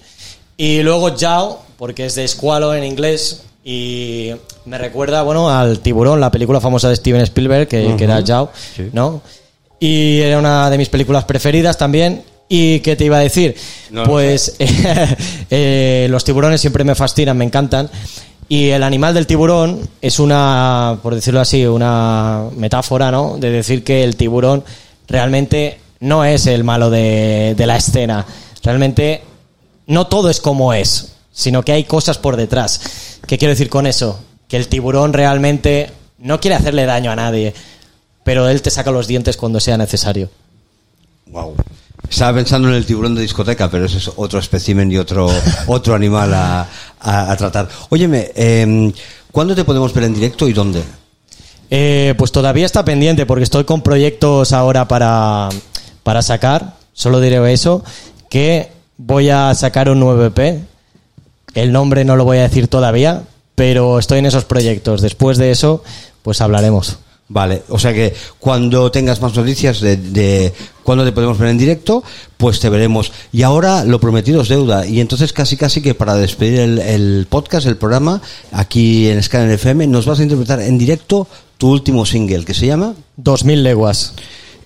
Y 0.57 0.83
luego 0.83 1.15
Yao, 1.15 1.62
porque 1.79 2.07
es 2.07 2.17
de 2.17 2.25
escualo 2.25 2.75
en 2.75 2.83
inglés 2.83 3.45
y 3.62 4.33
me 4.65 4.77
recuerda, 4.77 5.23
bueno, 5.23 5.51
al 5.51 5.79
Tiburón, 5.79 6.21
la 6.21 6.33
película 6.33 6.61
famosa 6.61 6.89
de 6.89 6.97
Steven 6.97 7.21
Spielberg, 7.21 7.69
que, 7.69 7.95
que 7.97 8.03
era 8.03 8.19
Yao, 8.19 8.51
¿no? 8.93 9.23
Y 9.79 10.19
era 10.19 10.41
una 10.41 10.69
de 10.69 10.79
mis 10.79 10.89
películas 10.89 11.25
preferidas 11.25 11.79
también. 11.79 12.25
¿Y 12.49 12.81
qué 12.81 12.95
te 12.97 13.05
iba 13.05 13.19
a 13.19 13.21
decir? 13.21 13.57
No 13.91 14.05
pues 14.05 14.57
eh, 15.51 16.07
los 16.11 16.25
tiburones 16.25 16.61
siempre 16.61 16.85
me 16.85 16.95
fascinan, 16.95 17.37
me 17.37 17.45
encantan. 17.45 17.91
Y 18.49 18.69
el 18.71 18.85
animal 18.85 19.15
del 19.15 19.27
tiburón 19.27 19.89
es 20.01 20.21
una, 20.21 20.99
por 21.03 21.15
decirlo 21.15 21.41
así, 21.41 21.67
una 21.67 22.45
metáfora, 22.57 23.11
¿no? 23.11 23.37
De 23.39 23.51
decir 23.51 23.83
que 23.83 24.05
el 24.05 24.15
tiburón 24.15 24.65
realmente 25.09 25.81
no 25.99 26.25
es 26.25 26.47
el 26.47 26.63
malo 26.63 26.89
de, 26.89 27.55
de 27.57 27.67
la 27.67 27.77
escena. 27.77 28.25
Realmente 28.63 29.23
no 29.87 30.07
todo 30.07 30.31
es 30.31 30.41
como 30.41 30.73
es, 30.73 31.15
sino 31.33 31.65
que 31.65 31.73
hay 31.73 31.85
cosas 31.85 32.19
por 32.19 32.37
detrás. 32.37 33.19
¿Qué 33.27 33.39
quiero 33.39 33.51
decir 33.51 33.69
con 33.69 33.89
eso? 33.89 34.21
Que 34.47 34.57
el 34.57 34.69
tiburón 34.69 35.13
realmente 35.13 35.91
no 36.19 36.41
quiere 36.41 36.55
hacerle 36.55 36.87
daño 36.87 37.11
a 37.11 37.17
nadie, 37.17 37.53
pero 38.23 38.49
él 38.49 38.63
te 38.63 38.71
saca 38.71 38.93
los 38.93 39.09
dientes 39.09 39.37
cuando 39.37 39.59
sea 39.59 39.77
necesario. 39.77 40.31
Wow. 41.27 41.57
Estaba 42.11 42.35
pensando 42.38 42.69
en 42.69 42.75
el 42.75 42.87
tiburón 42.87 43.14
de 43.14 43.23
discoteca, 43.23 43.71
pero 43.71 43.85
ese 43.87 43.99
es 43.99 44.11
otro 44.16 44.38
espécimen 44.38 44.90
y 44.90 44.97
otro, 44.99 45.29
otro 45.66 45.95
animal 45.95 46.33
a, 46.35 46.66
a- 47.01 47.33
a 47.33 47.37
tratar. 47.37 47.69
Óyeme, 47.90 48.31
eh, 48.35 48.92
¿cuándo 49.33 49.55
te 49.55 49.64
podemos 49.64 49.92
ver 49.92 50.05
en 50.05 50.14
directo 50.14 50.49
y 50.49 50.53
dónde? 50.53 50.83
Eh, 51.71 52.14
pues 52.16 52.31
todavía 52.33 52.64
está 52.64 52.85
pendiente 52.85 53.27
porque 53.27 53.42
estoy 53.45 53.64
con 53.64 53.83
proyectos 53.83 54.53
ahora 54.53 54.87
para, 54.88 55.49
para 56.05 56.23
sacar. 56.23 56.77
Solo 56.92 57.21
diré 57.21 57.53
eso, 57.53 57.85
que 58.31 58.71
voy 58.97 59.29
a 59.31 59.55
sacar 59.55 59.90
un 59.90 60.01
nuevo 60.01 60.25
EP. 60.25 60.61
El 61.55 61.73
nombre 61.73 62.05
no 62.05 62.16
lo 62.16 62.25
voy 62.25 62.38
a 62.38 62.42
decir 62.42 62.69
todavía, 62.69 63.23
pero 63.55 63.99
estoy 63.99 64.21
en 64.21 64.27
esos 64.27 64.45
proyectos. 64.45 65.01
Después 65.03 65.38
de 65.38 65.51
eso, 65.51 65.83
pues 66.23 66.40
hablaremos. 66.40 66.99
Vale, 67.29 67.65
o 67.71 67.79
sea 67.79 67.93
que 67.93 68.15
cuando 68.39 68.91
tengas 68.93 69.21
más 69.21 69.35
noticias 69.35 69.81
de, 69.81 69.97
de 69.97 70.53
cuándo 70.85 71.05
te 71.05 71.11
podemos 71.11 71.37
ver 71.39 71.49
en 71.49 71.59
directo, 71.59 72.05
pues 72.37 72.61
te 72.61 72.69
veremos. 72.69 73.11
Y 73.33 73.43
ahora 73.43 73.85
lo 73.85 73.99
prometido 73.99 74.43
es 74.43 74.49
deuda. 74.49 74.87
Y 74.87 75.01
entonces 75.01 75.33
casi 75.33 75.57
casi 75.57 75.83
que 75.83 75.95
para 75.95 76.15
despedir 76.15 76.61
el, 76.61 76.79
el 76.79 77.27
podcast, 77.29 77.67
el 77.67 77.77
programa, 77.77 78.23
aquí 78.53 79.09
en 79.09 79.21
Scanner 79.23 79.51
FM, 79.51 79.89
nos 79.89 80.07
vas 80.07 80.21
a 80.21 80.23
interpretar 80.23 80.61
en 80.61 80.79
directo 80.79 81.27
tu 81.59 81.71
último 81.71 82.07
single, 82.07 82.45
que 82.45 82.55
se 82.55 82.67
llama... 82.67 82.95
2000 83.17 83.62
leguas. 83.62 84.12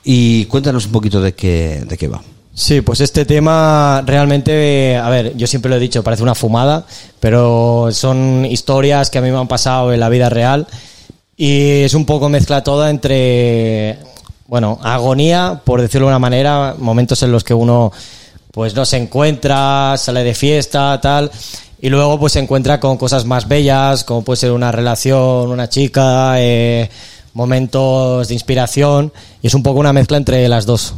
Y 0.05 0.45
cuéntanos 0.47 0.87
un 0.87 0.93
poquito 0.93 1.23
de 1.23 1.33
qué, 1.33 1.85
de 1.87 1.97
qué 1.97 2.09
va. 2.09 2.23
Sí, 2.53 2.83
pues 2.83 3.01
este 3.01 3.25
tema 3.25 4.03
realmente, 4.05 4.97
a 4.97 5.09
ver, 5.09 5.35
yo 5.37 5.47
siempre 5.47 5.71
lo 5.71 5.77
he 5.77 5.81
dicho, 5.81 6.03
parece 6.03 6.23
una 6.23 6.35
fumada, 6.35 6.85
pero 7.21 7.89
son 7.93 8.45
historias 8.45 9.09
que 9.09 9.19
a 9.19 9.23
mí 9.23 9.31
me 9.31 9.39
han 9.39 9.49
pasado 9.49 9.95
en 9.95 10.01
la 10.01 10.09
vida 10.11 10.29
real 10.29 10.67
y 11.41 11.85
es 11.85 11.95
un 11.95 12.05
poco 12.05 12.29
mezcla 12.29 12.63
toda 12.63 12.91
entre, 12.91 13.99
bueno, 14.47 14.79
agonía, 14.83 15.63
por 15.65 15.81
decirlo 15.81 16.07
de 16.07 16.11
una 16.11 16.19
manera, 16.19 16.75
momentos 16.77 17.23
en 17.23 17.33
los 17.33 17.45
que 17.45 17.55
uno 17.55 17.93
pues 18.53 18.75
no 18.75 18.85
se 18.85 18.99
encuentra, 18.99 19.97
sale 19.97 20.23
de 20.23 20.35
fiesta, 20.35 21.01
tal, 21.01 21.31
y 21.81 21.89
luego 21.89 22.21
pues 22.21 22.35
se 22.35 22.41
encuentra 22.41 22.79
con 22.79 22.99
cosas 22.99 23.25
más 23.25 23.49
bellas, 23.49 24.05
como 24.05 24.23
puede 24.23 24.37
ser 24.37 24.53
una 24.53 24.71
relación, 24.71 25.51
una 25.51 25.71
chica, 25.71 26.35
eh, 26.37 26.91
momentos 27.33 28.29
de 28.29 28.35
inspiración, 28.35 29.11
y 29.41 29.47
es 29.47 29.55
un 29.55 29.63
poco 29.63 29.81
una 29.81 29.95
mezcla 29.95 30.19
entre 30.19 30.47
las 30.47 30.67
dos. 30.67 30.93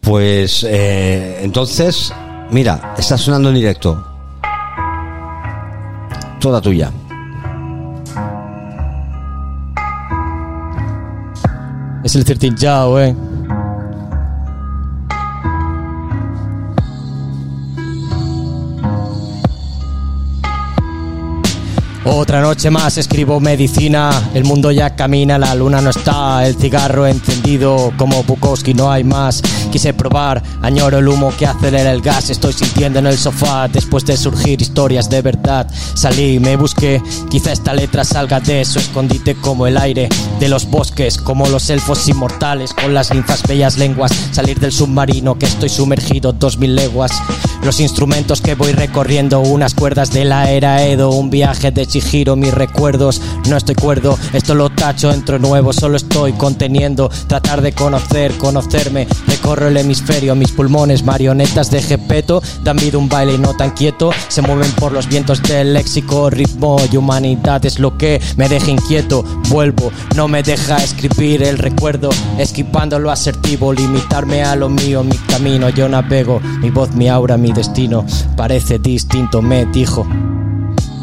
Pues 0.00 0.64
eh, 0.68 1.40
entonces, 1.42 2.12
mira, 2.50 2.94
está 2.96 3.18
sonando 3.18 3.48
en 3.48 3.56
directo. 3.56 4.06
Toda 6.38 6.60
tuya. 6.60 6.92
Es 12.04 12.16
el 12.16 12.24
13 12.24 12.50
Yao, 12.56 12.98
eh. 13.00 13.14
Otra 22.14 22.42
noche 22.42 22.70
más 22.70 22.98
escribo 22.98 23.40
medicina, 23.40 24.30
el 24.34 24.44
mundo 24.44 24.70
ya 24.70 24.94
camina, 24.94 25.38
la 25.38 25.54
luna 25.54 25.80
no 25.80 25.88
está, 25.88 26.46
el 26.46 26.54
cigarro 26.56 27.06
encendido 27.06 27.90
como 27.96 28.22
Bukowski 28.22 28.74
no 28.74 28.92
hay 28.92 29.02
más. 29.02 29.40
Quise 29.72 29.94
probar, 29.94 30.42
añoro 30.60 30.98
el 30.98 31.08
humo 31.08 31.32
que 31.36 31.46
acelera 31.46 31.90
el 31.90 32.02
gas, 32.02 32.28
estoy 32.28 32.52
sintiendo 32.52 32.98
en 32.98 33.06
el 33.06 33.16
sofá 33.16 33.66
después 33.66 34.04
de 34.04 34.18
surgir 34.18 34.60
historias 34.60 35.08
de 35.08 35.22
verdad. 35.22 35.66
Salí, 35.94 36.38
me 36.38 36.56
busqué, 36.56 37.02
quizá 37.30 37.50
esta 37.50 37.72
letra 37.72 38.04
salga 38.04 38.40
de 38.40 38.62
su 38.66 38.78
escondite 38.78 39.34
como 39.34 39.66
el 39.66 39.78
aire 39.78 40.10
de 40.38 40.48
los 40.48 40.66
bosques, 40.66 41.16
como 41.16 41.48
los 41.48 41.70
elfos 41.70 42.06
inmortales 42.08 42.74
con 42.74 42.92
las 42.92 43.12
linfas 43.12 43.42
bellas 43.48 43.78
lenguas, 43.78 44.12
salir 44.32 44.60
del 44.60 44.72
submarino 44.72 45.38
que 45.38 45.46
estoy 45.46 45.70
sumergido 45.70 46.34
dos 46.34 46.58
mil 46.58 46.76
leguas. 46.76 47.10
Los 47.62 47.78
instrumentos 47.78 48.40
que 48.40 48.56
voy 48.56 48.72
recorriendo, 48.72 49.38
unas 49.38 49.74
cuerdas 49.74 50.10
de 50.10 50.24
la 50.24 50.50
era 50.50 50.82
Edo, 50.84 51.10
un 51.10 51.30
viaje 51.30 51.70
de 51.70 51.86
Chihiro, 51.86 52.34
mis 52.34 52.52
recuerdos. 52.52 53.22
No 53.48 53.56
estoy 53.56 53.76
cuerdo, 53.76 54.18
esto 54.32 54.56
lo 54.56 54.68
tacho, 54.70 55.12
entro 55.12 55.38
nuevo, 55.38 55.72
solo 55.72 55.96
estoy 55.96 56.32
conteniendo. 56.32 57.08
Tratar 57.28 57.62
de 57.62 57.72
conocer, 57.72 58.36
conocerme. 58.36 59.06
Recorro 59.28 59.68
el 59.68 59.76
hemisferio, 59.76 60.34
mis 60.34 60.50
pulmones, 60.50 61.04
marionetas 61.04 61.70
de 61.70 61.80
Gepeto. 61.80 62.42
Dan 62.64 62.78
vida 62.78 62.98
un 62.98 63.08
baile 63.08 63.38
no 63.38 63.54
tan 63.54 63.70
quieto. 63.70 64.10
Se 64.26 64.42
mueven 64.42 64.72
por 64.72 64.90
los 64.90 65.06
vientos 65.06 65.40
del 65.40 65.74
léxico, 65.74 66.30
ritmo 66.30 66.78
y 66.90 66.96
humanidad 66.96 67.64
es 67.64 67.78
lo 67.78 67.96
que 67.96 68.20
me 68.36 68.48
deja 68.48 68.72
inquieto. 68.72 69.22
Vuelvo, 69.48 69.92
no 70.16 70.26
me 70.26 70.42
deja 70.42 70.78
escribir 70.78 71.44
el 71.44 71.58
recuerdo, 71.58 72.10
esquivando 72.38 72.98
lo 72.98 73.12
asertivo, 73.12 73.72
limitarme 73.72 74.42
a 74.42 74.56
lo 74.56 74.68
mío, 74.68 75.04
mi 75.04 75.16
camino. 75.28 75.68
Yo 75.68 75.88
navego, 75.88 76.40
mi 76.60 76.70
voz, 76.70 76.90
mi 76.94 77.08
aura, 77.08 77.36
mi 77.36 77.51
destino. 77.54 78.04
Parece 78.36 78.78
distinto, 78.78 79.42
me 79.42 79.66
dijo. 79.66 80.06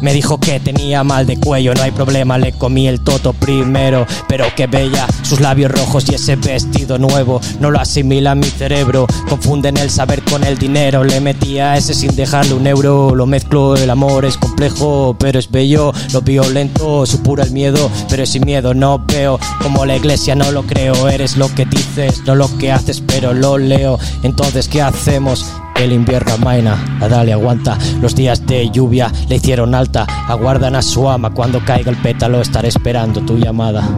Me 0.02 0.14
dijo 0.14 0.40
que 0.40 0.60
tenía 0.60 1.04
mal 1.04 1.26
de 1.26 1.38
cuello, 1.38 1.74
no 1.74 1.82
hay 1.82 1.90
problema, 1.90 2.38
le 2.38 2.52
comí 2.52 2.88
el 2.88 3.00
toto 3.00 3.34
primero. 3.34 4.06
Pero 4.28 4.46
que 4.56 4.66
bella, 4.66 5.06
sus 5.22 5.40
labios 5.40 5.70
rojos 5.70 6.08
y 6.08 6.14
ese 6.14 6.36
vestido 6.36 6.98
nuevo, 6.98 7.40
no 7.60 7.70
lo 7.70 7.78
asimila 7.78 8.34
mi 8.34 8.46
cerebro. 8.46 9.06
Confunden 9.28 9.76
el 9.76 9.90
saber 9.90 10.22
con 10.22 10.42
el 10.44 10.56
dinero, 10.56 11.04
le 11.04 11.20
metí 11.20 11.58
a 11.58 11.76
ese 11.76 11.92
sin 11.92 12.16
dejarle 12.16 12.54
un 12.54 12.66
euro. 12.66 13.14
Lo 13.14 13.26
mezclo, 13.26 13.76
el 13.76 13.90
amor 13.90 14.24
es 14.24 14.38
complejo, 14.38 15.16
pero 15.18 15.38
es 15.38 15.50
bello. 15.50 15.92
Lo 16.12 16.22
violento, 16.22 17.04
supura 17.04 17.44
el 17.44 17.50
miedo, 17.50 17.90
pero 18.08 18.24
sin 18.24 18.46
miedo 18.46 18.72
no 18.72 19.04
veo. 19.06 19.38
Como 19.62 19.84
la 19.84 19.96
iglesia 19.96 20.34
no 20.34 20.50
lo 20.50 20.62
creo, 20.62 21.08
eres 21.08 21.36
lo 21.36 21.54
que 21.54 21.66
dices, 21.66 22.22
no 22.24 22.34
lo 22.34 22.48
que 22.56 22.72
haces, 22.72 23.02
pero 23.02 23.34
lo 23.34 23.58
leo. 23.58 23.98
Entonces, 24.22 24.66
¿qué 24.66 24.80
hacemos? 24.80 25.44
El 25.80 25.92
invierno 25.92 26.34
amaina, 26.34 26.98
la 27.00 27.08
Dalia 27.08 27.36
aguanta. 27.36 27.78
Los 28.02 28.14
días 28.14 28.46
de 28.46 28.68
lluvia 28.68 29.10
le 29.30 29.36
hicieron 29.36 29.74
alta. 29.74 30.06
Aguardan 30.28 30.76
a 30.76 30.82
su 30.82 31.08
ama. 31.08 31.32
Cuando 31.32 31.64
caiga 31.64 31.90
el 31.90 31.96
pétalo, 31.96 32.42
estaré 32.42 32.68
esperando 32.68 33.22
tu 33.22 33.38
llamada. 33.38 33.88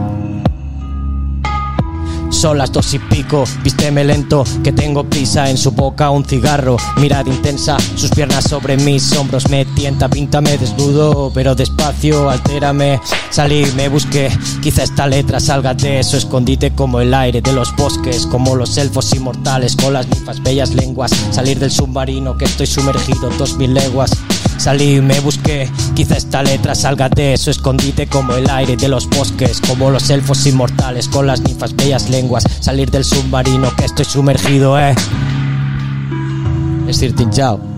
Son 2.33 2.57
las 2.57 2.71
dos 2.71 2.93
y 2.93 2.99
pico, 2.99 3.45
vísteme 3.63 4.03
lento, 4.03 4.43
que 4.63 4.73
tengo 4.73 5.03
prisa 5.05 5.49
en 5.49 5.57
su 5.57 5.71
boca 5.71 6.09
un 6.09 6.25
cigarro, 6.25 6.75
mirada 6.97 7.29
intensa, 7.29 7.77
sus 7.95 8.09
piernas 8.09 8.45
sobre 8.49 8.75
mis 8.75 9.13
hombros 9.13 9.49
me 9.49 9.63
tienta, 9.63 10.09
píntame 10.09 10.57
desnudo, 10.57 11.31
pero 11.33 11.55
despacio, 11.55 12.29
altérame, 12.29 12.99
salí, 13.29 13.65
me 13.77 13.87
busqué, 13.87 14.29
quizá 14.61 14.83
esta 14.83 15.07
letra 15.07 15.39
salga 15.39 15.73
de 15.73 16.03
su 16.03 16.17
escondite 16.17 16.71
como 16.71 16.99
el 16.99 17.13
aire 17.13 17.39
de 17.41 17.53
los 17.53 17.73
bosques, 17.77 18.25
como 18.25 18.55
los 18.55 18.77
elfos 18.77 19.13
inmortales 19.13 19.77
con 19.77 19.93
las 19.93 20.07
ninfas 20.07 20.41
bellas 20.43 20.73
lenguas, 20.73 21.11
salir 21.31 21.59
del 21.59 21.71
submarino 21.71 22.35
que 22.37 22.45
estoy 22.45 22.67
sumergido 22.67 23.29
dos 23.37 23.57
mil 23.57 23.73
leguas. 23.73 24.11
Salí, 24.63 25.01
me 25.01 25.19
busqué, 25.19 25.69
quizá 25.93 26.15
esta 26.15 26.41
letra 26.41 26.73
salga 26.73 27.09
de 27.09 27.35
su 27.35 27.49
escondite 27.51 28.07
como 28.07 28.33
el 28.37 28.49
aire 28.49 28.77
de 28.77 28.87
los 28.87 29.09
bosques, 29.09 29.59
como 29.59 29.89
los 29.89 30.09
elfos 30.09 30.45
inmortales 30.45 31.09
con 31.09 31.27
las 31.27 31.41
ninfas 31.41 31.75
bellas 31.75 32.09
lenguas, 32.09 32.45
salir 32.61 32.89
del 32.89 33.03
submarino 33.03 33.75
que 33.75 33.83
estoy 33.83 34.05
sumergido, 34.05 34.79
eh. 34.79 34.95
Es 36.87 37.01
decir, 37.01 37.13
chao. 37.29 37.72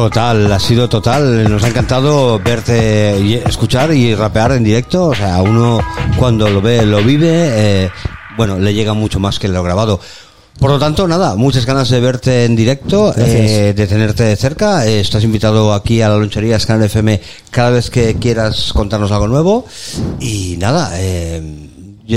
Total, 0.00 0.50
ha 0.50 0.58
sido 0.58 0.88
total. 0.88 1.44
Nos 1.46 1.62
ha 1.62 1.68
encantado 1.68 2.38
verte 2.38 3.20
y 3.22 3.34
escuchar 3.34 3.92
y 3.92 4.14
rapear 4.14 4.52
en 4.52 4.64
directo. 4.64 5.08
O 5.08 5.14
sea, 5.14 5.42
uno 5.42 5.78
cuando 6.16 6.48
lo 6.48 6.62
ve, 6.62 6.86
lo 6.86 7.04
vive, 7.04 7.28
eh, 7.84 7.90
bueno, 8.34 8.58
le 8.58 8.72
llega 8.72 8.94
mucho 8.94 9.20
más 9.20 9.38
que 9.38 9.46
lo 9.46 9.62
grabado. 9.62 10.00
Por 10.58 10.70
lo 10.70 10.78
tanto, 10.78 11.06
nada, 11.06 11.36
muchas 11.36 11.66
ganas 11.66 11.90
de 11.90 12.00
verte 12.00 12.46
en 12.46 12.56
directo, 12.56 13.12
eh, 13.14 13.74
de 13.76 13.86
tenerte 13.86 14.22
de 14.22 14.36
cerca. 14.36 14.86
Eh, 14.86 15.00
estás 15.00 15.22
invitado 15.22 15.74
aquí 15.74 16.00
a 16.00 16.08
la 16.08 16.16
lonchería 16.16 16.58
Scanner 16.58 16.86
FM 16.86 17.20
cada 17.50 17.68
vez 17.68 17.90
que 17.90 18.14
quieras 18.14 18.72
contarnos 18.72 19.12
algo 19.12 19.28
nuevo. 19.28 19.66
Y 20.18 20.56
nada, 20.56 20.92
eh, 20.94 21.42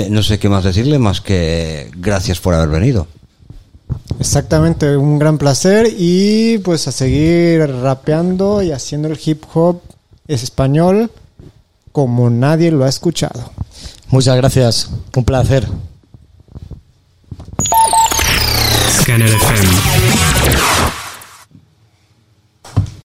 no 0.09 0.23
sé 0.23 0.39
qué 0.39 0.47
más 0.47 0.63
decirle, 0.63 0.99
más 0.99 1.19
que 1.19 1.91
gracias 1.97 2.39
por 2.39 2.53
haber 2.53 2.69
venido. 2.69 3.07
Exactamente, 4.19 4.95
un 4.95 5.19
gran 5.19 5.38
placer 5.38 5.88
y 5.97 6.57
pues 6.59 6.88
a 6.88 6.91
seguir 6.91 7.67
rapeando 7.81 8.61
y 8.61 8.71
haciendo 8.71 9.07
el 9.07 9.19
hip 9.23 9.43
hop 9.53 9.81
es 10.27 10.43
español 10.43 11.11
como 11.91 12.29
nadie 12.29 12.71
lo 12.71 12.86
ha 12.86 12.89
escuchado. 12.89 13.51
Muchas 14.09 14.36
gracias, 14.38 14.89
un 15.15 15.25
placer. 15.25 15.67
Scanner 19.01 19.27
FM. 19.27 20.93